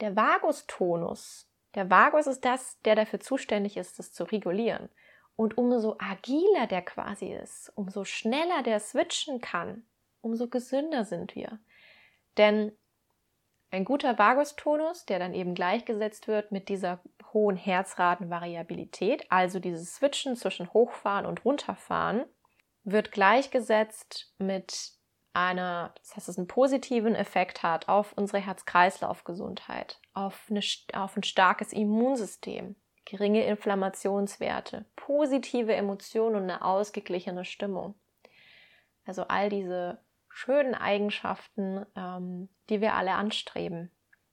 Der 0.00 0.16
Vagustonus 0.16 1.47
der 1.78 1.90
Vagus 1.90 2.26
ist 2.26 2.44
das, 2.44 2.80
der 2.82 2.96
dafür 2.96 3.20
zuständig 3.20 3.76
ist, 3.76 4.00
das 4.00 4.12
zu 4.12 4.24
regulieren. 4.24 4.88
Und 5.36 5.56
umso 5.56 5.96
agiler 6.00 6.66
der 6.68 6.82
quasi 6.82 7.26
ist, 7.26 7.72
umso 7.76 8.04
schneller 8.04 8.64
der 8.64 8.80
switchen 8.80 9.40
kann, 9.40 9.84
umso 10.20 10.48
gesünder 10.48 11.04
sind 11.04 11.36
wir. 11.36 11.60
Denn 12.36 12.72
ein 13.70 13.84
guter 13.84 14.18
Vagustonus, 14.18 15.06
der 15.06 15.20
dann 15.20 15.34
eben 15.34 15.54
gleichgesetzt 15.54 16.26
wird 16.26 16.50
mit 16.50 16.68
dieser 16.68 16.98
hohen 17.32 17.54
Herzratenvariabilität, 17.54 19.30
also 19.30 19.60
dieses 19.60 19.94
Switchen 19.94 20.34
zwischen 20.34 20.72
Hochfahren 20.72 21.26
und 21.26 21.44
Runterfahren, 21.44 22.24
wird 22.82 23.12
gleichgesetzt 23.12 24.34
mit 24.38 24.97
einer, 25.32 25.94
das 26.00 26.16
heißt, 26.16 26.28
es 26.28 26.38
einen 26.38 26.48
positiven 26.48 27.14
Effekt 27.14 27.62
hat 27.62 27.88
auf 27.88 28.12
unsere 28.14 28.38
Herz-Kreislauf-Gesundheit, 28.38 30.00
auf, 30.14 30.46
eine, 30.50 30.60
auf 30.94 31.16
ein 31.16 31.22
starkes 31.22 31.72
Immunsystem, 31.72 32.76
geringe 33.04 33.44
Inflammationswerte, 33.44 34.84
positive 34.96 35.74
Emotionen 35.74 36.36
und 36.36 36.42
eine 36.44 36.62
ausgeglichene 36.62 37.44
Stimmung. 37.44 37.94
Also 39.04 39.22
all 39.28 39.48
diese 39.48 39.98
schönen 40.28 40.74
Eigenschaften, 40.74 41.86
ähm, 41.96 42.48
die 42.68 42.80
wir 42.80 42.94
alle 42.94 43.12
anstreben. 43.12 43.90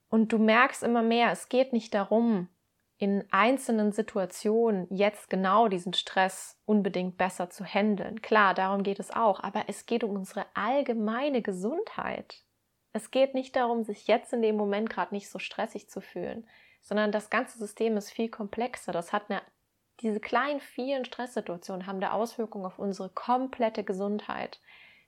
Und 0.09 0.31
du 0.31 0.37
merkst 0.37 0.83
immer 0.83 1.01
mehr, 1.01 1.31
es 1.31 1.49
geht 1.49 1.73
nicht 1.73 1.93
darum, 1.93 2.49
in 2.97 3.25
einzelnen 3.31 3.91
Situationen 3.91 4.87
jetzt 4.89 5.29
genau 5.29 5.67
diesen 5.67 5.93
Stress 5.93 6.57
unbedingt 6.65 7.17
besser 7.17 7.49
zu 7.49 7.65
handeln. 7.65 8.21
Klar, 8.21 8.53
darum 8.53 8.83
geht 8.83 8.99
es 8.99 9.11
auch, 9.11 9.41
aber 9.41 9.65
es 9.67 9.85
geht 9.85 10.03
um 10.03 10.11
unsere 10.11 10.45
allgemeine 10.53 11.41
Gesundheit. 11.41 12.43
Es 12.93 13.11
geht 13.11 13.33
nicht 13.33 13.55
darum, 13.57 13.83
sich 13.83 14.07
jetzt 14.07 14.31
in 14.31 14.41
dem 14.41 14.55
Moment 14.55 14.89
gerade 14.89 15.13
nicht 15.13 15.29
so 15.29 15.39
stressig 15.39 15.89
zu 15.89 15.99
fühlen, 15.99 16.47
sondern 16.81 17.11
das 17.11 17.29
ganze 17.29 17.57
System 17.57 17.97
ist 17.97 18.11
viel 18.11 18.29
komplexer. 18.29 18.93
Das 18.93 19.11
hat 19.11 19.29
eine, 19.29 19.41
diese 19.99 20.21
kleinen, 20.21 20.61
vielen 20.61 21.03
Stresssituationen 21.03 21.87
haben 21.87 21.97
eine 21.97 22.13
Auswirkung 22.13 22.65
auf 22.65 22.79
unsere 22.79 23.09
komplette 23.09 23.83
Gesundheit. 23.83 24.61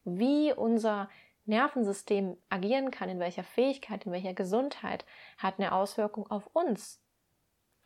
Wie 0.03 0.51
unser 0.51 1.09
Nervensystem 1.45 2.35
agieren 2.49 2.91
kann, 2.91 3.07
in 3.07 3.19
welcher 3.19 3.45
Fähigkeit, 3.45 4.05
in 4.05 4.11
welcher 4.11 4.33
Gesundheit, 4.33 5.05
hat 5.37 5.57
eine 5.57 5.71
Auswirkung 5.71 6.29
auf 6.29 6.47
uns, 6.51 7.01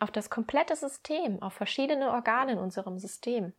auf 0.02 0.10
das 0.12 0.32
komplette 0.32 0.76
System, 0.76 1.42
auf 1.44 1.54
verschiedene 1.54 2.12
Organe 2.12 2.54
in 2.54 2.58
unserem 2.58 2.98
System. 2.98 3.54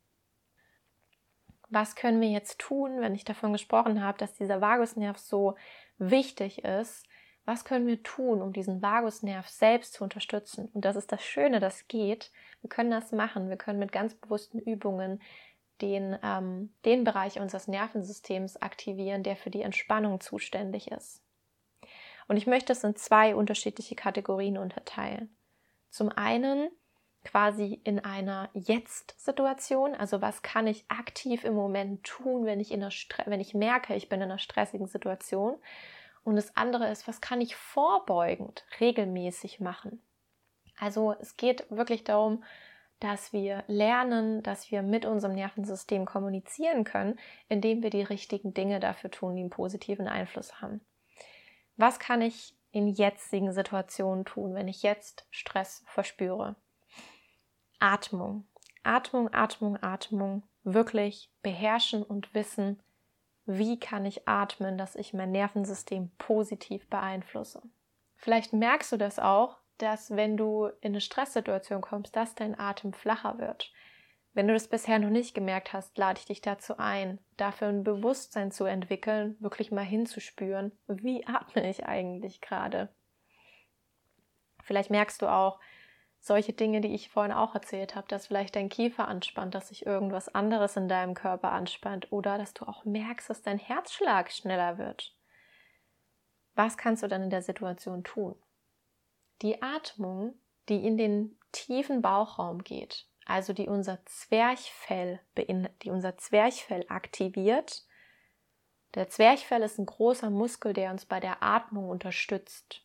Was 1.70 1.94
können 1.94 2.20
wir 2.20 2.30
jetzt 2.30 2.58
tun, 2.58 3.00
wenn 3.00 3.14
ich 3.14 3.24
davon 3.24 3.52
gesprochen 3.52 4.02
habe, 4.02 4.18
dass 4.18 4.34
dieser 4.34 4.60
Vagusnerv 4.60 5.18
so 5.18 5.54
wichtig 5.98 6.64
ist? 6.64 7.06
Was 7.44 7.64
können 7.64 7.86
wir 7.86 8.02
tun, 8.02 8.42
um 8.42 8.52
diesen 8.52 8.82
Vagusnerv 8.82 9.48
selbst 9.48 9.94
zu 9.94 10.04
unterstützen? 10.04 10.68
Und 10.74 10.84
das 10.84 10.96
ist 10.96 11.12
das 11.12 11.22
Schöne, 11.22 11.60
das 11.60 11.86
geht. 11.86 12.32
Wir 12.60 12.68
können 12.68 12.90
das 12.90 13.12
machen. 13.12 13.48
Wir 13.48 13.56
können 13.56 13.78
mit 13.78 13.92
ganz 13.92 14.14
bewussten 14.14 14.58
Übungen 14.58 15.22
den, 15.80 16.18
ähm, 16.24 16.74
den 16.84 17.04
Bereich 17.04 17.38
unseres 17.38 17.68
Nervensystems 17.68 18.56
aktivieren, 18.56 19.22
der 19.22 19.36
für 19.36 19.50
die 19.50 19.62
Entspannung 19.62 20.20
zuständig 20.20 20.90
ist. 20.90 21.22
Und 22.26 22.36
ich 22.36 22.48
möchte 22.48 22.72
es 22.72 22.82
in 22.82 22.96
zwei 22.96 23.34
unterschiedliche 23.34 23.94
Kategorien 23.94 24.58
unterteilen. 24.58 25.34
Zum 25.92 26.08
einen 26.08 26.70
quasi 27.22 27.80
in 27.84 28.00
einer 28.00 28.48
Jetzt-Situation, 28.54 29.94
also 29.94 30.22
was 30.22 30.40
kann 30.40 30.66
ich 30.66 30.86
aktiv 30.88 31.44
im 31.44 31.54
Moment 31.54 32.02
tun, 32.02 32.46
wenn 32.46 32.60
ich, 32.60 32.72
in 32.72 32.82
einer 32.82 32.92
wenn 33.26 33.40
ich 33.40 33.52
merke, 33.52 33.94
ich 33.94 34.08
bin 34.08 34.20
in 34.20 34.30
einer 34.30 34.38
stressigen 34.38 34.86
Situation. 34.86 35.58
Und 36.24 36.36
das 36.36 36.56
andere 36.56 36.90
ist, 36.90 37.06
was 37.06 37.20
kann 37.20 37.42
ich 37.42 37.56
vorbeugend 37.56 38.64
regelmäßig 38.80 39.60
machen. 39.60 40.00
Also 40.78 41.14
es 41.20 41.36
geht 41.36 41.70
wirklich 41.70 42.04
darum, 42.04 42.42
dass 42.98 43.34
wir 43.34 43.62
lernen, 43.66 44.42
dass 44.42 44.70
wir 44.70 44.80
mit 44.80 45.04
unserem 45.04 45.34
Nervensystem 45.34 46.06
kommunizieren 46.06 46.84
können, 46.84 47.18
indem 47.48 47.82
wir 47.82 47.90
die 47.90 48.02
richtigen 48.02 48.54
Dinge 48.54 48.80
dafür 48.80 49.10
tun, 49.10 49.36
die 49.36 49.42
einen 49.42 49.50
positiven 49.50 50.08
Einfluss 50.08 50.62
haben. 50.62 50.80
Was 51.76 51.98
kann 51.98 52.22
ich 52.22 52.54
in 52.72 52.88
jetzigen 52.88 53.52
Situationen 53.52 54.24
tun, 54.24 54.54
wenn 54.54 54.66
ich 54.66 54.82
jetzt 54.82 55.26
Stress 55.30 55.84
verspüre. 55.86 56.56
Atmung. 57.78 58.48
Atmung, 58.82 59.32
Atmung, 59.32 59.80
Atmung. 59.82 60.42
Wirklich 60.64 61.30
beherrschen 61.42 62.02
und 62.02 62.34
wissen, 62.34 62.82
wie 63.44 63.78
kann 63.78 64.06
ich 64.06 64.28
atmen, 64.28 64.78
dass 64.78 64.94
ich 64.94 65.12
mein 65.12 65.32
Nervensystem 65.32 66.10
positiv 66.16 66.88
beeinflusse. 66.88 67.62
Vielleicht 68.16 68.52
merkst 68.52 68.92
du 68.92 68.96
das 68.96 69.18
auch, 69.18 69.58
dass 69.78 70.12
wenn 70.12 70.36
du 70.36 70.66
in 70.80 70.92
eine 70.92 71.00
Stresssituation 71.00 71.80
kommst, 71.80 72.14
dass 72.14 72.36
dein 72.36 72.58
Atem 72.58 72.92
flacher 72.92 73.38
wird, 73.38 73.72
wenn 74.34 74.48
du 74.48 74.54
das 74.54 74.68
bisher 74.68 74.98
noch 74.98 75.10
nicht 75.10 75.34
gemerkt 75.34 75.72
hast, 75.72 75.96
lade 75.98 76.18
ich 76.18 76.26
dich 76.26 76.40
dazu 76.40 76.78
ein, 76.78 77.18
dafür 77.36 77.68
ein 77.68 77.84
Bewusstsein 77.84 78.50
zu 78.50 78.64
entwickeln, 78.64 79.36
wirklich 79.40 79.70
mal 79.70 79.84
hinzuspüren, 79.84 80.72
wie 80.86 81.26
atme 81.26 81.68
ich 81.68 81.84
eigentlich 81.84 82.40
gerade. 82.40 82.88
Vielleicht 84.62 84.90
merkst 84.90 85.20
du 85.20 85.26
auch 85.26 85.60
solche 86.18 86.52
Dinge, 86.52 86.80
die 86.80 86.94
ich 86.94 87.10
vorhin 87.10 87.32
auch 87.32 87.54
erzählt 87.54 87.94
habe, 87.94 88.06
dass 88.08 88.28
vielleicht 88.28 88.56
dein 88.56 88.68
Kiefer 88.68 89.08
anspannt, 89.08 89.54
dass 89.54 89.68
sich 89.68 89.84
irgendwas 89.84 90.34
anderes 90.34 90.76
in 90.76 90.88
deinem 90.88 91.14
Körper 91.14 91.50
anspannt 91.50 92.10
oder 92.10 92.38
dass 92.38 92.54
du 92.54 92.64
auch 92.66 92.84
merkst, 92.84 93.28
dass 93.28 93.42
dein 93.42 93.58
Herzschlag 93.58 94.30
schneller 94.30 94.78
wird. 94.78 95.14
Was 96.54 96.76
kannst 96.76 97.02
du 97.02 97.08
dann 97.08 97.22
in 97.22 97.30
der 97.30 97.42
Situation 97.42 98.04
tun? 98.04 98.36
Die 99.42 99.62
Atmung, 99.62 100.34
die 100.68 100.86
in 100.86 100.96
den 100.96 101.38
tiefen 101.50 102.02
Bauchraum 102.02 102.62
geht, 102.62 103.08
also 103.26 103.52
die 103.52 103.68
unser 103.68 104.04
Zwerchfell, 104.06 105.20
die 105.36 105.90
unser 105.90 106.16
Zwerchfell 106.18 106.84
aktiviert. 106.88 107.86
Der 108.94 109.08
Zwerchfell 109.08 109.62
ist 109.62 109.78
ein 109.78 109.86
großer 109.86 110.30
Muskel, 110.30 110.72
der 110.72 110.90
uns 110.90 111.06
bei 111.06 111.20
der 111.20 111.42
Atmung 111.42 111.88
unterstützt. 111.88 112.84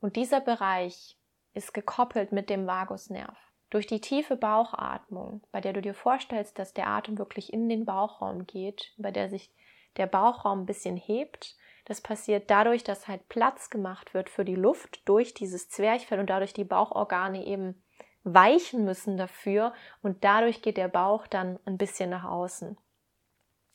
Und 0.00 0.16
dieser 0.16 0.40
Bereich 0.40 1.18
ist 1.54 1.72
gekoppelt 1.72 2.32
mit 2.32 2.50
dem 2.50 2.66
Vagusnerv. 2.66 3.36
Durch 3.70 3.86
die 3.86 4.00
tiefe 4.00 4.36
Bauchatmung, 4.36 5.46
bei 5.50 5.60
der 5.60 5.72
du 5.72 5.80
dir 5.80 5.94
vorstellst, 5.94 6.58
dass 6.58 6.74
der 6.74 6.88
Atem 6.88 7.18
wirklich 7.18 7.52
in 7.52 7.68
den 7.68 7.84
Bauchraum 7.84 8.46
geht, 8.46 8.92
bei 8.98 9.10
der 9.10 9.28
sich 9.28 9.52
der 9.96 10.06
Bauchraum 10.06 10.60
ein 10.60 10.66
bisschen 10.66 10.96
hebt, 10.96 11.56
das 11.84 12.00
passiert 12.00 12.50
dadurch, 12.50 12.82
dass 12.82 13.08
halt 13.08 13.28
Platz 13.28 13.70
gemacht 13.70 14.14
wird 14.14 14.30
für 14.30 14.44
die 14.44 14.54
Luft 14.54 15.06
durch 15.08 15.34
dieses 15.34 15.68
Zwerchfell 15.68 16.18
und 16.18 16.30
dadurch 16.30 16.54
die 16.54 16.64
Bauchorgane 16.64 17.44
eben 17.44 17.83
weichen 18.24 18.84
müssen 18.84 19.16
dafür 19.16 19.72
und 20.02 20.24
dadurch 20.24 20.62
geht 20.62 20.76
der 20.76 20.88
Bauch 20.88 21.26
dann 21.26 21.58
ein 21.66 21.78
bisschen 21.78 22.10
nach 22.10 22.24
außen. 22.24 22.76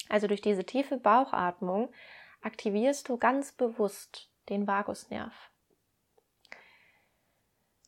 Also 0.10 0.28
durch 0.28 0.42
diese 0.42 0.66
tiefe 0.66 0.98
Bauchatmung 0.98 1.90
aktivierst 2.42 3.08
du 3.08 3.18
ganz 3.18 3.52
bewusst 3.52 4.30
den 4.50 4.68
Vagusnerv. 4.68 5.34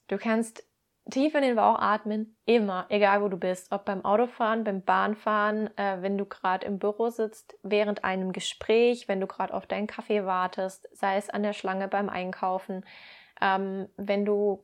Du 0.07 0.17
kannst 0.17 0.63
tief 1.09 1.33
in 1.33 1.41
den 1.41 1.55
Bauch 1.55 1.79
atmen, 1.79 2.37
immer, 2.45 2.85
egal 2.89 3.21
wo 3.21 3.27
du 3.27 3.37
bist, 3.37 3.71
ob 3.71 3.85
beim 3.85 4.05
Autofahren, 4.05 4.63
beim 4.63 4.83
Bahnfahren, 4.83 5.75
äh, 5.77 6.01
wenn 6.01 6.17
du 6.17 6.25
gerade 6.25 6.67
im 6.67 6.79
Büro 6.79 7.09
sitzt, 7.09 7.57
während 7.63 8.03
einem 8.03 8.33
Gespräch, 8.33 9.07
wenn 9.07 9.19
du 9.19 9.27
gerade 9.27 9.53
auf 9.53 9.65
deinen 9.65 9.87
Kaffee 9.87 10.25
wartest, 10.25 10.87
sei 10.93 11.17
es 11.17 11.29
an 11.29 11.43
der 11.43 11.53
Schlange 11.53 11.87
beim 11.87 12.09
Einkaufen, 12.09 12.85
ähm, 13.41 13.87
wenn 13.97 14.25
du 14.25 14.63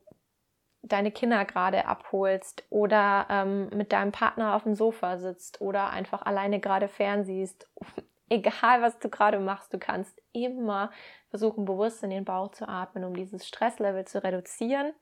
deine 0.82 1.10
Kinder 1.10 1.44
gerade 1.44 1.86
abholst 1.86 2.64
oder 2.70 3.26
ähm, 3.30 3.68
mit 3.70 3.92
deinem 3.92 4.12
Partner 4.12 4.54
auf 4.54 4.62
dem 4.62 4.74
Sofa 4.74 5.18
sitzt 5.18 5.60
oder 5.60 5.90
einfach 5.90 6.22
alleine 6.22 6.60
gerade 6.60 6.88
fernsiehst. 6.88 7.68
Egal, 8.30 8.82
was 8.82 8.98
du 8.98 9.08
gerade 9.08 9.40
machst, 9.40 9.72
du 9.72 9.78
kannst 9.78 10.20
immer 10.32 10.90
versuchen, 11.30 11.64
bewusst 11.64 12.02
in 12.02 12.10
den 12.10 12.24
Bauch 12.24 12.50
zu 12.50 12.68
atmen, 12.68 13.04
um 13.04 13.14
dieses 13.14 13.46
Stresslevel 13.46 14.04
zu 14.04 14.22
reduzieren 14.22 14.92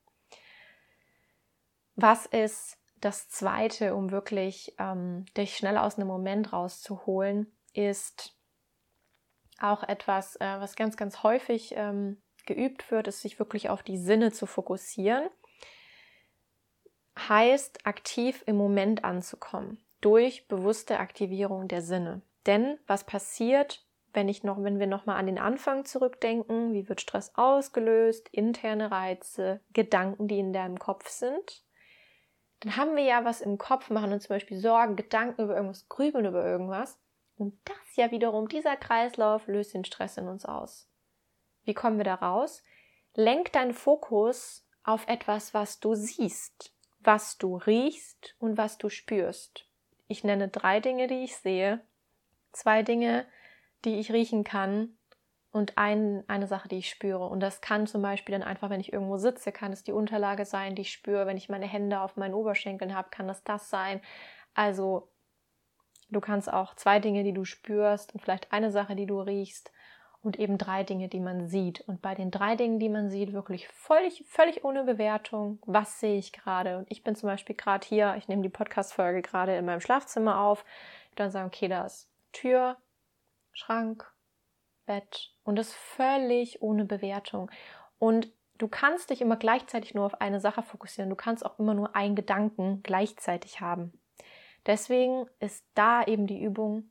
was 1.96 2.26
ist 2.26 2.78
das 3.00 3.28
Zweite, 3.28 3.94
um 3.94 4.10
wirklich 4.10 4.74
ähm, 4.78 5.24
dich 5.36 5.56
schnell 5.56 5.78
aus 5.78 5.96
einem 5.96 6.08
Moment 6.08 6.52
rauszuholen, 6.52 7.52
ist 7.72 8.36
auch 9.58 9.82
etwas, 9.82 10.36
äh, 10.36 10.60
was 10.60 10.76
ganz, 10.76 10.96
ganz 10.96 11.22
häufig 11.22 11.74
ähm, 11.76 12.22
geübt 12.46 12.90
wird, 12.90 13.08
ist 13.08 13.22
sich 13.22 13.38
wirklich 13.38 13.70
auf 13.70 13.82
die 13.82 13.96
Sinne 13.96 14.30
zu 14.30 14.46
fokussieren. 14.46 15.28
Heißt, 17.18 17.86
aktiv 17.86 18.42
im 18.46 18.56
Moment 18.56 19.04
anzukommen 19.04 19.78
durch 20.00 20.46
bewusste 20.48 21.00
Aktivierung 21.00 21.68
der 21.68 21.82
Sinne. 21.82 22.22
Denn 22.46 22.78
was 22.86 23.04
passiert, 23.04 23.84
wenn 24.12 24.28
ich 24.28 24.44
noch, 24.44 24.62
wenn 24.62 24.78
wir 24.78 24.86
nochmal 24.86 25.16
an 25.16 25.26
den 25.26 25.38
Anfang 25.38 25.84
zurückdenken, 25.84 26.72
wie 26.72 26.88
wird 26.88 27.00
Stress 27.00 27.32
ausgelöst, 27.34 28.28
interne 28.30 28.90
Reize, 28.90 29.60
Gedanken, 29.72 30.28
die 30.28 30.38
in 30.38 30.52
deinem 30.52 30.78
Kopf 30.78 31.08
sind, 31.08 31.64
dann 32.60 32.76
haben 32.76 32.96
wir 32.96 33.04
ja 33.04 33.24
was 33.24 33.40
im 33.40 33.58
Kopf, 33.58 33.90
machen 33.90 34.12
uns 34.12 34.24
zum 34.24 34.36
Beispiel 34.36 34.58
Sorgen, 34.58 34.96
Gedanken 34.96 35.42
über 35.42 35.54
irgendwas, 35.54 35.88
grübeln 35.88 36.24
über 36.24 36.44
irgendwas. 36.44 36.98
Und 37.36 37.58
das 37.64 37.96
ja 37.96 38.10
wiederum, 38.10 38.48
dieser 38.48 38.76
Kreislauf 38.76 39.46
löst 39.46 39.74
den 39.74 39.84
Stress 39.84 40.16
in 40.16 40.28
uns 40.28 40.46
aus. 40.46 40.88
Wie 41.64 41.74
kommen 41.74 41.98
wir 41.98 42.04
da 42.04 42.14
raus? 42.14 42.62
Lenk 43.14 43.52
deinen 43.52 43.74
Fokus 43.74 44.66
auf 44.84 45.06
etwas, 45.08 45.52
was 45.52 45.80
du 45.80 45.94
siehst, 45.94 46.72
was 47.00 47.38
du 47.38 47.56
riechst 47.56 48.34
und 48.38 48.56
was 48.58 48.78
du 48.78 48.88
spürst. 48.88 49.68
Ich 50.08 50.24
nenne 50.24 50.48
drei 50.48 50.80
Dinge, 50.80 51.06
die 51.06 51.24
ich 51.24 51.36
sehe, 51.36 51.80
zwei 52.52 52.82
Dinge, 52.82 53.26
die 53.84 53.98
ich 53.98 54.12
riechen 54.12 54.44
kann 54.44 54.96
und 55.52 55.78
ein, 55.78 56.24
eine 56.28 56.46
Sache, 56.46 56.68
die 56.68 56.78
ich 56.78 56.90
spüre. 56.90 57.26
Und 57.28 57.40
das 57.40 57.60
kann 57.60 57.86
zum 57.86 58.02
Beispiel 58.02 58.32
dann 58.34 58.46
einfach, 58.46 58.70
wenn 58.70 58.80
ich 58.80 58.92
irgendwo 58.92 59.16
sitze, 59.16 59.52
kann 59.52 59.72
es 59.72 59.84
die 59.84 59.92
Unterlage 59.92 60.44
sein, 60.44 60.74
die 60.74 60.82
ich 60.82 60.92
spüre. 60.92 61.26
Wenn 61.26 61.36
ich 61.36 61.48
meine 61.48 61.66
Hände 61.66 62.00
auf 62.00 62.16
meinen 62.16 62.34
Oberschenkeln 62.34 62.94
habe, 62.94 63.08
kann 63.10 63.26
das 63.26 63.42
das 63.42 63.70
sein. 63.70 64.00
Also 64.54 65.10
du 66.10 66.20
kannst 66.20 66.52
auch 66.52 66.74
zwei 66.74 67.00
Dinge, 67.00 67.24
die 67.24 67.32
du 67.32 67.44
spürst 67.44 68.14
und 68.14 68.20
vielleicht 68.20 68.52
eine 68.52 68.70
Sache, 68.70 68.96
die 68.96 69.06
du 69.06 69.20
riechst 69.20 69.72
und 70.22 70.38
eben 70.38 70.58
drei 70.58 70.82
Dinge, 70.82 71.08
die 71.08 71.20
man 71.20 71.48
sieht. 71.48 71.80
Und 71.80 72.02
bei 72.02 72.14
den 72.14 72.30
drei 72.30 72.56
Dingen, 72.56 72.78
die 72.78 72.88
man 72.88 73.10
sieht, 73.10 73.32
wirklich 73.32 73.68
völlig, 73.68 74.24
völlig 74.26 74.64
ohne 74.64 74.84
Bewertung, 74.84 75.58
was 75.66 76.00
sehe 76.00 76.18
ich 76.18 76.32
gerade? 76.32 76.78
Und 76.78 76.90
ich 76.90 77.02
bin 77.04 77.14
zum 77.14 77.28
Beispiel 77.28 77.56
gerade 77.56 77.86
hier, 77.86 78.14
ich 78.16 78.28
nehme 78.28 78.42
die 78.42 78.48
Podcast-Folge 78.48 79.22
gerade 79.22 79.56
in 79.56 79.64
meinem 79.64 79.80
Schlafzimmer 79.80 80.40
auf. 80.40 80.64
Dann 81.14 81.30
sagen, 81.30 81.46
okay, 81.46 81.68
da 81.68 81.84
ist 81.84 82.10
Tür, 82.32 82.76
Schrank, 83.52 84.10
Bett 84.84 85.32
und 85.44 85.56
das 85.56 85.72
völlig 85.72 86.62
ohne 86.62 86.84
Bewertung. 86.84 87.50
Und 87.98 88.30
du 88.58 88.68
kannst 88.68 89.10
dich 89.10 89.20
immer 89.20 89.36
gleichzeitig 89.36 89.94
nur 89.94 90.06
auf 90.06 90.20
eine 90.20 90.40
Sache 90.40 90.62
fokussieren. 90.62 91.10
Du 91.10 91.16
kannst 91.16 91.44
auch 91.44 91.58
immer 91.58 91.74
nur 91.74 91.96
einen 91.96 92.16
Gedanken 92.16 92.82
gleichzeitig 92.82 93.60
haben. 93.60 93.92
Deswegen 94.66 95.26
ist 95.38 95.64
da 95.74 96.02
eben 96.04 96.26
die 96.26 96.42
Übung, 96.42 96.90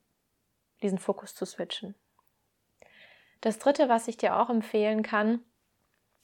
diesen 0.81 0.99
Fokus 0.99 1.35
zu 1.35 1.45
switchen. 1.45 1.95
Das 3.45 3.59
dritte, 3.59 3.89
was 3.89 4.07
ich 4.07 4.17
dir 4.17 4.37
auch 4.37 4.49
empfehlen 4.49 5.03
kann, 5.03 5.39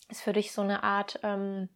ist 0.10 0.24
für 0.24 0.34
dich 0.34 0.54
so 0.54 0.64
eine 0.64 0.82
Art 0.82 1.20
ähm, 1.22 1.70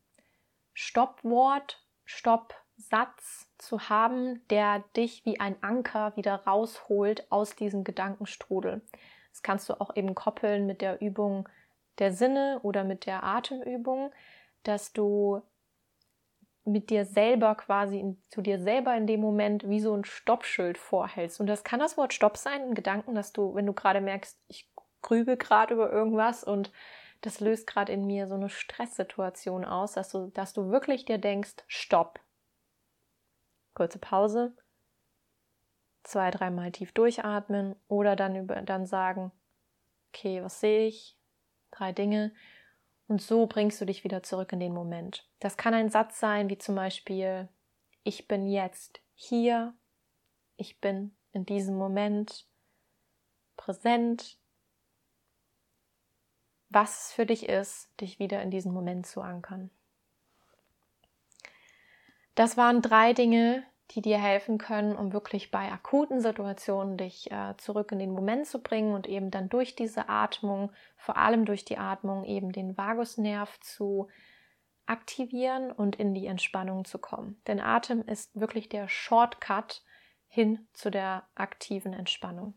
Stoppwort, 0.74 1.86
Stoppsatz 2.04 3.48
zu 3.60 3.88
haben, 3.88 4.42
der 4.50 4.80
dich 4.98 5.24
wie 5.24 5.40
ein 5.40 5.62
Anker 5.62 6.18
wieder 6.18 6.34
rausholt 6.34 7.32
aus 7.32 7.56
diesem 7.56 7.84
Gedankenstrudel. 7.84 8.82
Das 9.30 9.44
kannst 9.44 9.70
du 9.70 9.80
auch 9.80 9.96
eben 9.96 10.16
koppeln 10.16 10.66
mit 10.66 10.82
der 10.82 11.00
Übung 11.00 11.48
der 12.00 12.12
Sinne 12.12 12.60
oder 12.64 12.84
mit 12.84 13.06
der 13.06 13.24
Atemübung, 13.24 14.12
dass 14.64 14.94
du 14.94 15.44
mit 16.64 16.90
dir 16.90 17.06
selber 17.06 17.54
quasi 17.54 18.00
in, 18.00 18.20
zu 18.30 18.42
dir 18.42 18.60
selber 18.60 18.98
in 18.98 19.06
dem 19.06 19.22
Moment 19.22 19.70
wie 19.70 19.80
so 19.80 19.94
ein 19.94 20.06
Stoppschild 20.06 20.80
vorhältst. 20.80 21.40
Und 21.40 21.46
das 21.46 21.64
kann 21.64 21.80
das 21.80 21.98
Wort 21.98 22.16
Stopp 22.16 22.36
sein, 22.36 22.64
ein 22.64 22.74
Gedanken, 22.74 23.14
dass 23.14 23.32
du, 23.32 23.54
wenn 23.54 23.68
du 23.68 23.74
gerade 23.74 24.02
merkst, 24.02 24.40
ich 24.48 24.68
grübe 25.06 25.38
gerade 25.38 25.76
über 25.76 25.92
irgendwas 25.92 26.44
und 26.44 26.72
das 27.22 27.40
löst 27.40 27.68
gerade 27.68 27.94
in 27.94 28.06
mir 28.06 28.28
so 28.28 28.36
eine 28.36 28.50
Stresssituation 28.50 29.64
aus, 29.64 29.94
dass 29.94 30.10
du, 30.10 30.28
dass 30.28 30.54
du 30.54 30.70
wirklich 30.70 31.06
dir 31.06 31.18
denkst, 31.18 31.56
Stopp. 31.68 32.20
Kurze 33.74 34.00
Pause, 34.00 34.56
zwei, 36.04 36.32
dreimal 36.32 36.72
tief 36.72 36.92
durchatmen 36.92 37.76
oder 37.88 38.16
dann 38.16 38.36
über, 38.36 38.62
dann 38.62 38.86
sagen, 38.86 39.32
okay, 40.10 40.44
was 40.44 40.60
sehe 40.60 40.88
ich? 40.88 41.18
Drei 41.72 41.92
Dinge. 41.92 42.34
Und 43.08 43.22
so 43.22 43.46
bringst 43.46 43.80
du 43.80 43.86
dich 43.86 44.04
wieder 44.04 44.24
zurück 44.24 44.52
in 44.54 44.60
den 44.60 44.74
Moment. 44.74 45.30
Das 45.40 45.58
kann 45.58 45.74
ein 45.74 45.90
Satz 45.90 46.20
sein, 46.20 46.50
wie 46.50 46.58
zum 46.58 46.76
Beispiel, 46.76 47.50
ich 48.04 48.28
bin 48.28 48.48
jetzt 48.48 49.02
hier, 49.14 49.76
ich 50.58 50.80
bin 50.80 51.16
in 51.32 51.46
diesem 51.46 51.78
Moment 51.78 52.48
präsent. 53.58 54.40
Was 56.70 57.08
es 57.08 57.14
für 57.14 57.26
dich 57.26 57.48
ist, 57.48 57.90
dich 58.02 58.20
wieder 58.20 58.42
in 58.42 58.52
diesen 58.52 58.74
Moment 58.74 59.06
zu 59.06 59.22
ankern. 59.22 59.70
Das 62.36 62.58
waren 62.58 62.82
drei 62.82 63.14
Dinge, 63.14 63.64
die 63.92 64.02
dir 64.02 64.18
helfen 64.18 64.58
können, 64.58 64.96
um 64.96 65.14
wirklich 65.14 65.52
bei 65.52 65.72
akuten 65.72 66.20
Situationen 66.20 66.98
dich 66.98 67.32
äh, 67.32 67.56
zurück 67.58 67.92
in 67.92 68.00
den 68.00 68.12
Moment 68.12 68.48
zu 68.48 68.62
bringen 68.62 68.94
und 68.94 69.08
eben 69.08 69.32
dann 69.32 69.48
durch 69.48 69.76
diese 69.76 70.10
Atmung, 70.10 70.72
vor 70.98 71.18
allem 71.18 71.46
durch 71.46 71.66
die 71.66 71.78
Atmung, 71.78 72.26
eben 72.26 72.52
den 72.52 72.78
Vagusnerv 72.78 73.60
zu 73.60 74.10
aktivieren 74.88 75.72
und 75.72 75.96
in 75.96 76.14
die 76.14 76.26
Entspannung 76.26 76.86
zu 76.86 77.00
kommen. 77.00 77.42
Denn 77.48 77.60
Atem 77.60 78.02
ist 78.02 78.40
wirklich 78.40 78.70
der 78.70 78.88
Shortcut 78.88 79.84
hin 80.28 80.68
zu 80.74 80.90
der 80.90 81.28
aktiven 81.36 81.94
Entspannung. 81.94 82.56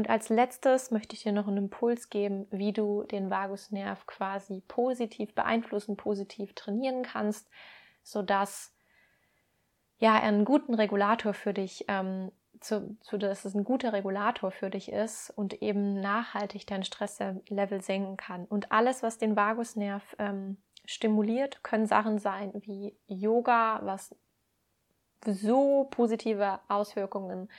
Und 0.00 0.08
als 0.08 0.30
letztes 0.30 0.90
möchte 0.90 1.14
ich 1.14 1.24
dir 1.24 1.32
noch 1.32 1.46
einen 1.46 1.58
Impuls 1.58 2.08
geben, 2.08 2.46
wie 2.50 2.72
du 2.72 3.02
den 3.02 3.28
Vagusnerv 3.28 4.06
quasi 4.06 4.62
positiv 4.66 5.34
beeinflussen, 5.34 5.98
positiv 5.98 6.54
trainieren 6.54 7.02
kannst, 7.02 7.50
sodass 8.02 8.72
ja, 9.98 10.14
einen 10.14 10.46
guten 10.46 10.72
Regulator 10.72 11.34
für 11.34 11.52
dich, 11.52 11.84
ähm, 11.88 12.32
zu, 12.60 12.96
zu, 13.02 13.18
dass 13.18 13.44
es 13.44 13.54
ein 13.54 13.62
guter 13.62 13.92
Regulator 13.92 14.50
für 14.50 14.70
dich 14.70 14.90
ist 14.90 15.34
und 15.36 15.60
eben 15.60 16.00
nachhaltig 16.00 16.66
dein 16.66 16.82
Stresslevel 16.82 17.82
senken 17.82 18.16
kann. 18.16 18.46
Und 18.46 18.72
alles, 18.72 19.02
was 19.02 19.18
den 19.18 19.36
Vagusnerv 19.36 20.16
ähm, 20.18 20.56
stimuliert, 20.86 21.62
können 21.62 21.84
Sachen 21.84 22.18
sein 22.18 22.52
wie 22.54 22.96
Yoga, 23.06 23.80
was 23.82 24.16
so 25.26 25.88
positive 25.90 26.60
Auswirkungen 26.68 27.50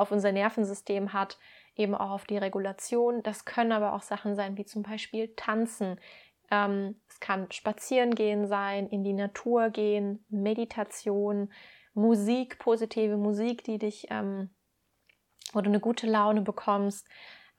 auf 0.00 0.10
unser 0.10 0.32
Nervensystem 0.32 1.12
hat, 1.12 1.38
eben 1.80 1.94
auch 1.94 2.10
auf 2.10 2.24
die 2.24 2.38
Regulation. 2.38 3.22
Das 3.22 3.44
können 3.44 3.72
aber 3.72 3.94
auch 3.94 4.02
Sachen 4.02 4.36
sein 4.36 4.56
wie 4.56 4.64
zum 4.64 4.82
Beispiel 4.82 5.34
Tanzen. 5.34 5.98
Ähm, 6.50 7.00
es 7.08 7.20
kann 7.20 7.50
Spazierengehen 7.50 8.46
sein, 8.46 8.88
in 8.88 9.02
die 9.02 9.12
Natur 9.12 9.70
gehen, 9.70 10.24
Meditation, 10.28 11.52
Musik, 11.94 12.58
positive 12.58 13.16
Musik, 13.16 13.64
die 13.64 13.78
dich, 13.78 14.06
ähm, 14.10 14.50
wo 15.52 15.60
du 15.60 15.70
eine 15.70 15.80
gute 15.80 16.06
Laune 16.06 16.42
bekommst. 16.42 17.08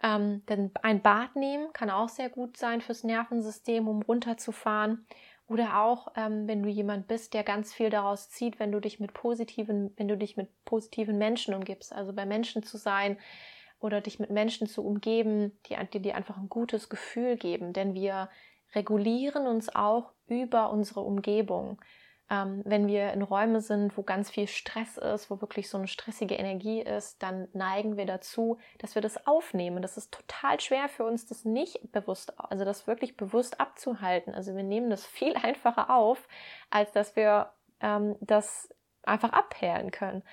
Ähm, 0.03 0.43
denn 0.47 0.71
ein 0.81 1.01
Bad 1.01 1.35
nehmen 1.35 1.73
kann 1.73 1.89
auch 1.89 2.09
sehr 2.09 2.29
gut 2.29 2.57
sein 2.57 2.81
fürs 2.81 3.03
Nervensystem, 3.03 3.87
um 3.87 4.01
runterzufahren. 4.01 5.05
Oder 5.47 5.81
auch, 5.81 6.07
ähm, 6.15 6.47
wenn 6.47 6.63
du 6.63 6.69
jemand 6.69 7.07
bist, 7.07 7.33
der 7.33 7.43
ganz 7.43 7.73
viel 7.73 7.89
daraus 7.89 8.29
zieht, 8.29 8.57
wenn 8.57 8.71
du 8.71 8.79
dich 8.79 8.99
mit 8.99 9.13
positiven, 9.13 9.93
wenn 9.97 10.07
du 10.07 10.17
dich 10.17 10.37
mit 10.37 10.49
positiven 10.63 11.17
Menschen 11.17 11.53
umgibst, 11.53 11.93
also 11.93 12.13
bei 12.13 12.25
Menschen 12.25 12.63
zu 12.63 12.77
sein 12.77 13.17
oder 13.81 14.01
dich 14.01 14.19
mit 14.19 14.29
Menschen 14.29 14.67
zu 14.67 14.85
umgeben, 14.85 15.59
die, 15.67 15.75
die 15.93 16.01
dir 16.01 16.15
einfach 16.15 16.37
ein 16.37 16.49
gutes 16.49 16.89
Gefühl 16.89 17.35
geben. 17.35 17.73
Denn 17.73 17.93
wir 17.93 18.29
regulieren 18.73 19.47
uns 19.47 19.73
auch 19.73 20.13
über 20.27 20.71
unsere 20.71 21.01
Umgebung 21.01 21.81
ähm, 22.31 22.61
wenn 22.63 22.87
wir 22.87 23.11
in 23.11 23.21
Räume 23.21 23.59
sind, 23.59 23.97
wo 23.97 24.03
ganz 24.03 24.31
viel 24.31 24.47
Stress 24.47 24.97
ist, 24.97 25.29
wo 25.29 25.41
wirklich 25.41 25.69
so 25.69 25.77
eine 25.77 25.89
stressige 25.89 26.35
Energie 26.35 26.81
ist, 26.81 27.21
dann 27.21 27.49
neigen 27.51 27.97
wir 27.97 28.05
dazu, 28.05 28.57
dass 28.79 28.95
wir 28.95 29.01
das 29.01 29.27
aufnehmen. 29.27 29.81
Das 29.81 29.97
ist 29.97 30.13
total 30.13 30.61
schwer 30.61 30.87
für 30.87 31.03
uns, 31.03 31.25
das 31.25 31.43
nicht 31.43 31.91
bewusst, 31.91 32.33
also 32.39 32.63
das 32.63 32.87
wirklich 32.87 33.17
bewusst 33.17 33.59
abzuhalten. 33.59 34.33
Also 34.33 34.55
wir 34.55 34.63
nehmen 34.63 34.89
das 34.89 35.05
viel 35.05 35.35
einfacher 35.43 35.93
auf, 35.93 36.25
als 36.69 36.93
dass 36.93 37.17
wir 37.17 37.51
ähm, 37.81 38.15
das 38.21 38.69
einfach 39.03 39.33
abperlen 39.33 39.91
können. 39.91 40.23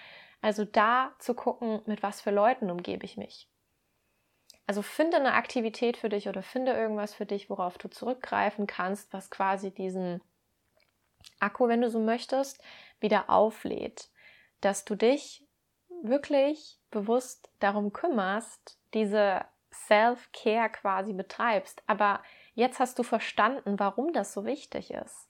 Also 0.41 0.65
da 0.65 1.15
zu 1.19 1.35
gucken, 1.35 1.83
mit 1.87 2.03
was 2.03 2.21
für 2.21 2.31
Leuten 2.31 2.71
umgebe 2.71 3.05
ich 3.05 3.17
mich. 3.17 3.49
Also 4.67 4.83
finde 4.83 5.17
eine 5.17 5.33
Aktivität 5.33 5.97
für 5.97 6.09
dich 6.09 6.29
oder 6.29 6.43
finde 6.43 6.73
irgendwas 6.73 7.15
für 7.15 7.27
dich, 7.27 7.49
worauf 7.49 7.79
du 7.79 7.89
zurückgreifen 7.89 8.67
kannst, 8.67 9.13
was 9.13 9.31
quasi 9.31 9.73
diesen 9.73 10.21
Akku, 11.41 11.69
wenn 11.69 11.81
du 11.81 11.91
so 11.91 12.01
möchtest, 12.01 12.63
wieder 13.01 13.31
auflädt. 13.31 14.11
Dass 14.61 14.85
du 14.85 14.95
dich 14.95 15.45
wirklich 16.03 16.79
bewusst 16.91 17.51
darum 17.61 17.93
kümmerst, 17.93 18.79
diese 18.95 19.45
Self-Care 19.73 20.71
quasi 20.71 21.13
betreibst. 21.13 21.83
Aber 21.87 22.23
jetzt 22.55 22.79
hast 22.79 22.99
du 22.99 23.03
verstanden, 23.03 23.79
warum 23.79 24.13
das 24.13 24.33
so 24.33 24.45
wichtig 24.45 24.91
ist. 24.91 25.28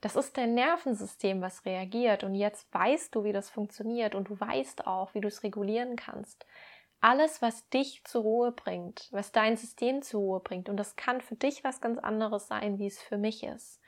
Das 0.00 0.16
ist 0.16 0.36
dein 0.38 0.54
Nervensystem, 0.54 1.42
was 1.42 1.64
reagiert 1.66 2.24
und 2.24 2.34
jetzt 2.34 2.72
weißt 2.72 3.14
du, 3.14 3.24
wie 3.24 3.32
das 3.32 3.50
funktioniert 3.50 4.14
und 4.14 4.28
du 4.30 4.40
weißt 4.40 4.86
auch, 4.86 5.14
wie 5.14 5.20
du 5.20 5.28
es 5.28 5.42
regulieren 5.42 5.96
kannst. 5.96 6.46
Alles, 7.02 7.42
was 7.42 7.68
dich 7.68 8.02
zur 8.04 8.22
Ruhe 8.22 8.52
bringt, 8.52 9.08
was 9.10 9.32
dein 9.32 9.56
System 9.56 10.02
zur 10.02 10.20
Ruhe 10.20 10.40
bringt 10.40 10.68
und 10.68 10.76
das 10.76 10.96
kann 10.96 11.20
für 11.20 11.36
dich 11.36 11.64
was 11.64 11.80
ganz 11.80 11.98
anderes 11.98 12.46
sein, 12.46 12.78
wie 12.78 12.86
es 12.86 13.00
für 13.00 13.18
mich 13.18 13.42
ist. 13.42 13.80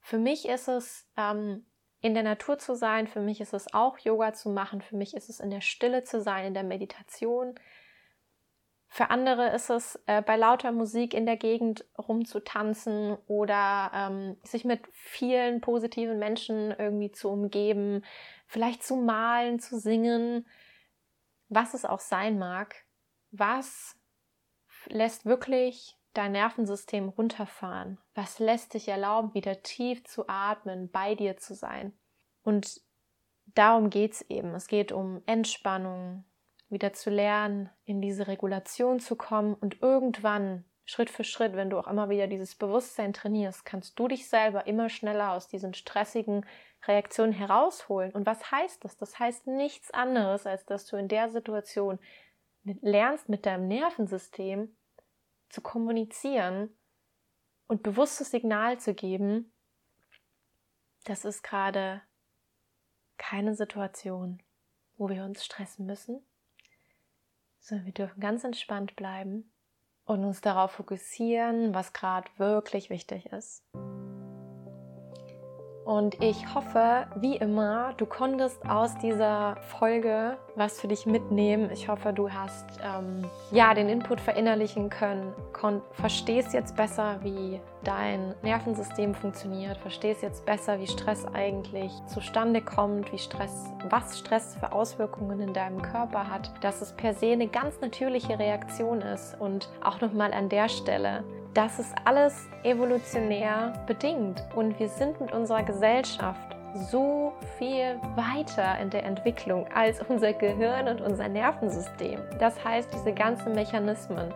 Für 0.00 0.18
mich 0.18 0.48
ist 0.48 0.68
es 0.68 1.08
ähm, 1.16 1.66
in 2.00 2.14
der 2.14 2.22
Natur 2.22 2.58
zu 2.58 2.74
sein, 2.74 3.06
für 3.06 3.20
mich 3.20 3.40
ist 3.40 3.52
es 3.52 3.72
auch 3.74 3.98
Yoga 3.98 4.32
zu 4.32 4.48
machen, 4.48 4.80
für 4.80 4.96
mich 4.96 5.14
ist 5.14 5.28
es 5.28 5.40
in 5.40 5.50
der 5.50 5.60
Stille 5.60 6.04
zu 6.04 6.20
sein, 6.20 6.46
in 6.46 6.54
der 6.54 6.64
Meditation. 6.64 7.54
Für 8.92 9.08
andere 9.10 9.50
ist 9.50 9.70
es 9.70 10.00
äh, 10.06 10.20
bei 10.20 10.36
lauter 10.36 10.72
Musik 10.72 11.14
in 11.14 11.24
der 11.24 11.36
Gegend 11.36 11.84
rumzutanzen 11.96 13.16
oder 13.28 13.92
ähm, 13.94 14.36
sich 14.42 14.64
mit 14.64 14.82
vielen 14.92 15.60
positiven 15.60 16.18
Menschen 16.18 16.74
irgendwie 16.76 17.12
zu 17.12 17.28
umgeben, 17.28 18.04
vielleicht 18.48 18.82
zu 18.82 18.96
malen, 18.96 19.60
zu 19.60 19.78
singen, 19.78 20.44
was 21.48 21.74
es 21.74 21.84
auch 21.84 22.00
sein 22.00 22.36
mag. 22.40 22.74
Was 23.30 23.96
lässt 24.86 25.24
wirklich 25.24 25.96
dein 26.12 26.32
Nervensystem 26.32 27.10
runterfahren? 27.10 27.98
Was 28.16 28.40
lässt 28.40 28.74
dich 28.74 28.88
erlauben, 28.88 29.34
wieder 29.34 29.62
tief 29.62 30.02
zu 30.02 30.24
atmen, 30.26 30.90
bei 30.90 31.14
dir 31.14 31.36
zu 31.36 31.54
sein? 31.54 31.96
Und 32.42 32.80
darum 33.46 33.88
geht 33.88 34.14
es 34.14 34.22
eben. 34.22 34.52
Es 34.52 34.66
geht 34.66 34.90
um 34.90 35.22
Entspannung, 35.26 36.24
wieder 36.70 36.92
zu 36.92 37.10
lernen, 37.10 37.68
in 37.84 38.00
diese 38.00 38.28
Regulation 38.28 39.00
zu 39.00 39.16
kommen 39.16 39.54
und 39.54 39.82
irgendwann, 39.82 40.64
Schritt 40.84 41.10
für 41.10 41.24
Schritt, 41.24 41.54
wenn 41.54 41.70
du 41.70 41.78
auch 41.78 41.86
immer 41.86 42.08
wieder 42.08 42.26
dieses 42.26 42.54
Bewusstsein 42.54 43.12
trainierst, 43.12 43.64
kannst 43.64 43.98
du 43.98 44.08
dich 44.08 44.28
selber 44.28 44.66
immer 44.66 44.88
schneller 44.88 45.32
aus 45.32 45.46
diesen 45.46 45.74
stressigen 45.74 46.44
Reaktionen 46.86 47.32
herausholen. 47.32 48.10
Und 48.12 48.26
was 48.26 48.50
heißt 48.50 48.84
das? 48.84 48.96
Das 48.96 49.18
heißt 49.18 49.46
nichts 49.46 49.90
anderes, 49.92 50.46
als 50.46 50.64
dass 50.64 50.86
du 50.86 50.96
in 50.96 51.08
der 51.08 51.28
Situation 51.30 51.98
lernst, 52.64 53.28
mit 53.28 53.46
deinem 53.46 53.68
Nervensystem 53.68 54.74
zu 55.48 55.60
kommunizieren 55.60 56.76
und 57.66 57.82
bewusstes 57.82 58.30
Signal 58.30 58.80
zu 58.80 58.94
geben, 58.94 59.52
das 61.04 61.24
ist 61.24 61.42
gerade 61.42 62.02
keine 63.16 63.54
Situation, 63.54 64.42
wo 64.96 65.08
wir 65.08 65.24
uns 65.24 65.44
stressen 65.44 65.86
müssen, 65.86 66.24
sondern 67.60 67.86
wir 67.86 67.92
dürfen 67.92 68.20
ganz 68.20 68.44
entspannt 68.44 68.96
bleiben 68.96 69.52
und 70.04 70.24
uns 70.24 70.40
darauf 70.40 70.72
fokussieren, 70.72 71.74
was 71.74 71.92
gerade 71.92 72.28
wirklich 72.36 72.90
wichtig 72.90 73.26
ist. 73.26 73.62
Und 75.90 76.22
ich 76.22 76.54
hoffe, 76.54 77.08
wie 77.16 77.34
immer, 77.34 77.94
du 77.96 78.06
konntest 78.06 78.64
aus 78.64 78.96
dieser 78.98 79.56
Folge 79.56 80.36
was 80.54 80.80
für 80.80 80.86
dich 80.86 81.04
mitnehmen. 81.04 81.68
Ich 81.72 81.88
hoffe, 81.88 82.12
du 82.12 82.30
hast 82.30 82.66
ähm, 82.80 83.24
ja 83.50 83.74
den 83.74 83.88
Input 83.88 84.20
verinnerlichen 84.20 84.88
können, 84.88 85.32
verstehst 85.90 86.52
jetzt 86.52 86.76
besser, 86.76 87.18
wie 87.22 87.60
dein 87.82 88.36
Nervensystem 88.42 89.16
funktioniert, 89.16 89.78
verstehst 89.78 90.22
jetzt 90.22 90.46
besser, 90.46 90.78
wie 90.78 90.86
Stress 90.86 91.26
eigentlich 91.34 91.90
zustande 92.06 92.60
kommt, 92.60 93.12
wie 93.12 93.18
Stress, 93.18 93.72
was 93.88 94.16
Stress 94.16 94.56
für 94.60 94.70
Auswirkungen 94.70 95.40
in 95.40 95.54
deinem 95.54 95.82
Körper 95.82 96.30
hat, 96.30 96.52
dass 96.60 96.82
es 96.82 96.92
per 96.92 97.14
se 97.14 97.32
eine 97.32 97.48
ganz 97.48 97.80
natürliche 97.80 98.38
Reaktion 98.38 99.00
ist 99.00 99.40
und 99.40 99.68
auch 99.82 100.00
nochmal 100.00 100.32
an 100.34 100.48
der 100.48 100.68
Stelle 100.68 101.24
das 101.54 101.78
ist 101.78 101.94
alles 102.04 102.48
evolutionär 102.62 103.72
bedingt 103.86 104.44
und 104.54 104.78
wir 104.78 104.88
sind 104.88 105.20
mit 105.20 105.32
unserer 105.32 105.62
Gesellschaft 105.62 106.56
so 106.74 107.32
viel 107.58 107.98
weiter 108.14 108.78
in 108.80 108.90
der 108.90 109.04
Entwicklung 109.04 109.66
als 109.74 110.00
unser 110.08 110.32
Gehirn 110.32 110.86
und 110.86 111.00
unser 111.00 111.28
Nervensystem. 111.28 112.20
Das 112.38 112.62
heißt, 112.64 112.92
diese 112.94 113.12
ganzen 113.12 113.54
Mechanismen 113.54 114.32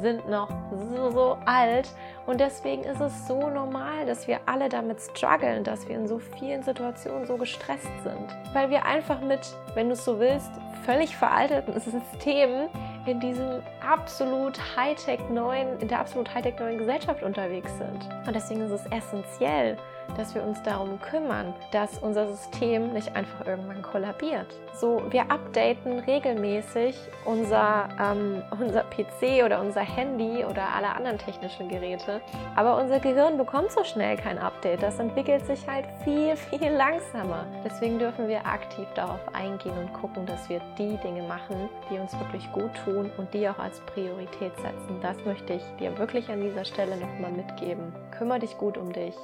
sind 0.00 0.28
noch 0.28 0.48
so, 0.70 1.10
so 1.10 1.38
alt 1.44 1.88
und 2.26 2.40
deswegen 2.40 2.84
ist 2.84 3.00
es 3.00 3.26
so 3.26 3.50
normal, 3.50 4.06
dass 4.06 4.26
wir 4.26 4.40
alle 4.46 4.68
damit 4.68 5.00
strugglen, 5.00 5.64
dass 5.64 5.86
wir 5.88 5.96
in 5.96 6.06
so 6.06 6.18
vielen 6.18 6.62
Situationen 6.62 7.26
so 7.26 7.36
gestresst 7.36 7.90
sind. 8.02 8.54
Weil 8.54 8.70
wir 8.70 8.86
einfach 8.86 9.20
mit, 9.20 9.40
wenn 9.74 9.88
du 9.88 9.94
es 9.94 10.04
so 10.04 10.18
willst, 10.18 10.50
völlig 10.84 11.16
veralteten 11.16 11.78
Systemen 11.80 12.68
in 13.06 13.20
diesem 13.20 13.62
absolut 13.80 14.58
Hightech 14.76 15.20
neuen, 15.28 15.78
in 15.80 15.88
der 15.88 16.00
absolut 16.00 16.32
Hightech 16.32 16.58
neuen 16.58 16.78
Gesellschaft 16.78 17.22
unterwegs 17.22 17.70
sind. 17.78 18.08
Und 18.26 18.34
deswegen 18.34 18.60
ist 18.60 18.70
es 18.70 18.86
essentiell, 18.86 19.76
dass 20.16 20.34
wir 20.34 20.42
uns 20.42 20.62
darum 20.62 21.00
kümmern, 21.00 21.54
dass 21.70 21.98
unser 21.98 22.28
System 22.28 22.92
nicht 22.92 23.14
einfach 23.16 23.46
irgendwann 23.46 23.82
kollabiert. 23.82 24.46
So, 24.74 25.02
wir 25.10 25.30
updaten 25.30 25.98
regelmäßig 26.00 26.96
unser, 27.24 27.88
ähm, 28.00 28.42
unser 28.58 28.84
PC 28.84 29.44
oder 29.44 29.60
unser 29.60 29.82
Handy 29.82 30.44
oder 30.44 30.68
alle 30.74 30.88
anderen 30.88 31.18
technischen 31.18 31.68
Geräte, 31.68 32.20
aber 32.56 32.78
unser 32.78 32.98
Gehirn 33.00 33.36
bekommt 33.36 33.70
so 33.70 33.84
schnell 33.84 34.16
kein 34.16 34.38
Update. 34.38 34.82
Das 34.82 34.98
entwickelt 34.98 35.44
sich 35.46 35.66
halt 35.68 35.86
viel, 36.04 36.36
viel 36.50 36.70
langsamer. 36.70 37.44
Deswegen 37.64 37.98
dürfen 37.98 38.28
wir 38.28 38.46
aktiv 38.46 38.86
darauf 38.94 39.20
eingehen 39.34 39.76
und 39.78 39.92
gucken, 39.92 40.26
dass 40.26 40.48
wir 40.48 40.60
die 40.78 40.96
Dinge 40.98 41.22
machen, 41.22 41.68
die 41.90 41.98
uns 41.98 42.18
wirklich 42.18 42.50
gut 42.52 42.70
tun 42.84 43.10
und 43.18 43.32
die 43.34 43.48
auch 43.48 43.58
als 43.58 43.80
Priorität 43.80 44.56
setzen. 44.56 45.00
Das 45.02 45.22
möchte 45.24 45.54
ich 45.54 45.62
dir 45.78 45.96
wirklich 45.98 46.30
an 46.30 46.40
dieser 46.40 46.64
Stelle 46.64 46.96
nochmal 46.96 47.32
mitgeben. 47.32 47.92
Kümmer 48.10 48.38
dich 48.38 48.56
gut 48.58 48.78
um 48.78 48.92
dich. 48.92 49.14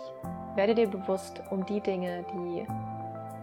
Werde 0.58 0.74
dir 0.74 0.88
bewusst 0.88 1.40
um 1.50 1.64
die 1.64 1.80
Dinge, 1.80 2.24
die 2.32 2.66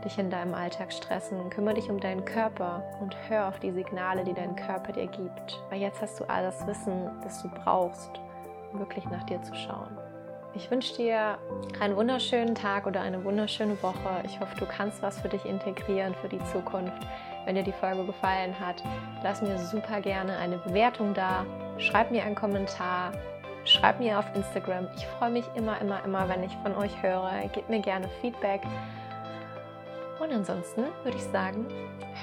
dich 0.04 0.20
in 0.20 0.30
deinem 0.30 0.54
Alltag 0.54 0.92
stressen. 0.92 1.50
Kümmere 1.50 1.76
dich 1.76 1.90
um 1.90 1.98
deinen 1.98 2.26
Körper 2.26 2.84
und 3.00 3.16
hör 3.30 3.48
auf 3.48 3.58
die 3.58 3.72
Signale, 3.72 4.26
die 4.26 4.34
dein 4.34 4.58
Körper 4.58 4.92
dir 4.92 5.08
gibt. 5.08 5.58
Weil 5.70 5.80
jetzt 5.80 6.02
hast 6.02 6.20
du 6.20 6.26
all 6.26 6.44
das 6.44 6.68
Wissen, 6.68 7.10
das 7.24 7.42
du 7.42 7.48
brauchst, 7.48 8.20
um 8.74 8.80
wirklich 8.80 9.06
nach 9.06 9.24
dir 9.24 9.42
zu 9.44 9.56
schauen. 9.56 9.98
Ich 10.56 10.70
wünsche 10.70 10.94
dir 10.98 11.38
einen 11.80 11.96
wunderschönen 11.96 12.54
Tag 12.54 12.86
oder 12.86 13.00
eine 13.00 13.24
wunderschöne 13.24 13.82
Woche. 13.82 14.22
Ich 14.26 14.38
hoffe, 14.42 14.58
du 14.58 14.66
kannst 14.66 15.02
was 15.02 15.22
für 15.22 15.30
dich 15.30 15.46
integrieren 15.46 16.16
für 16.16 16.28
die 16.28 16.44
Zukunft. 16.52 17.08
Wenn 17.46 17.56
dir 17.56 17.64
die 17.64 17.72
Folge 17.72 18.06
gefallen 18.06 18.60
hat, 18.60 18.84
lass 19.24 19.42
mir 19.42 19.58
super 19.58 20.02
gerne 20.02 20.38
eine 20.38 20.58
Bewertung 20.58 21.14
da. 21.14 21.46
Schreib 21.78 22.12
mir 22.12 22.26
einen 22.26 22.36
Kommentar 22.36 23.14
Schreibt 23.66 24.00
mir 24.00 24.20
auf 24.20 24.26
Instagram. 24.36 24.88
Ich 24.96 25.06
freue 25.08 25.32
mich 25.32 25.46
immer, 25.56 25.82
immer, 25.82 26.04
immer, 26.06 26.30
wenn 26.30 26.44
ich 26.44 26.56
von 26.64 26.76
euch 26.76 27.02
höre. 27.02 27.50
Gebt 27.52 27.70
mir 27.70 27.80
gerne 27.80 28.08
Feedback. 28.22 28.62
Und 30.20 30.32
ansonsten 30.32 30.86
würde 31.04 31.18
ich 31.18 31.24
sagen, 31.24 31.68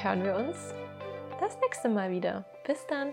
hören 0.03 0.25
wir 0.25 0.37
uns 0.37 0.73
das 1.41 1.59
nächste 1.61 1.89
Mal 1.89 2.11
wieder. 2.11 2.45
Bis 2.65 2.87
dann. 2.87 3.09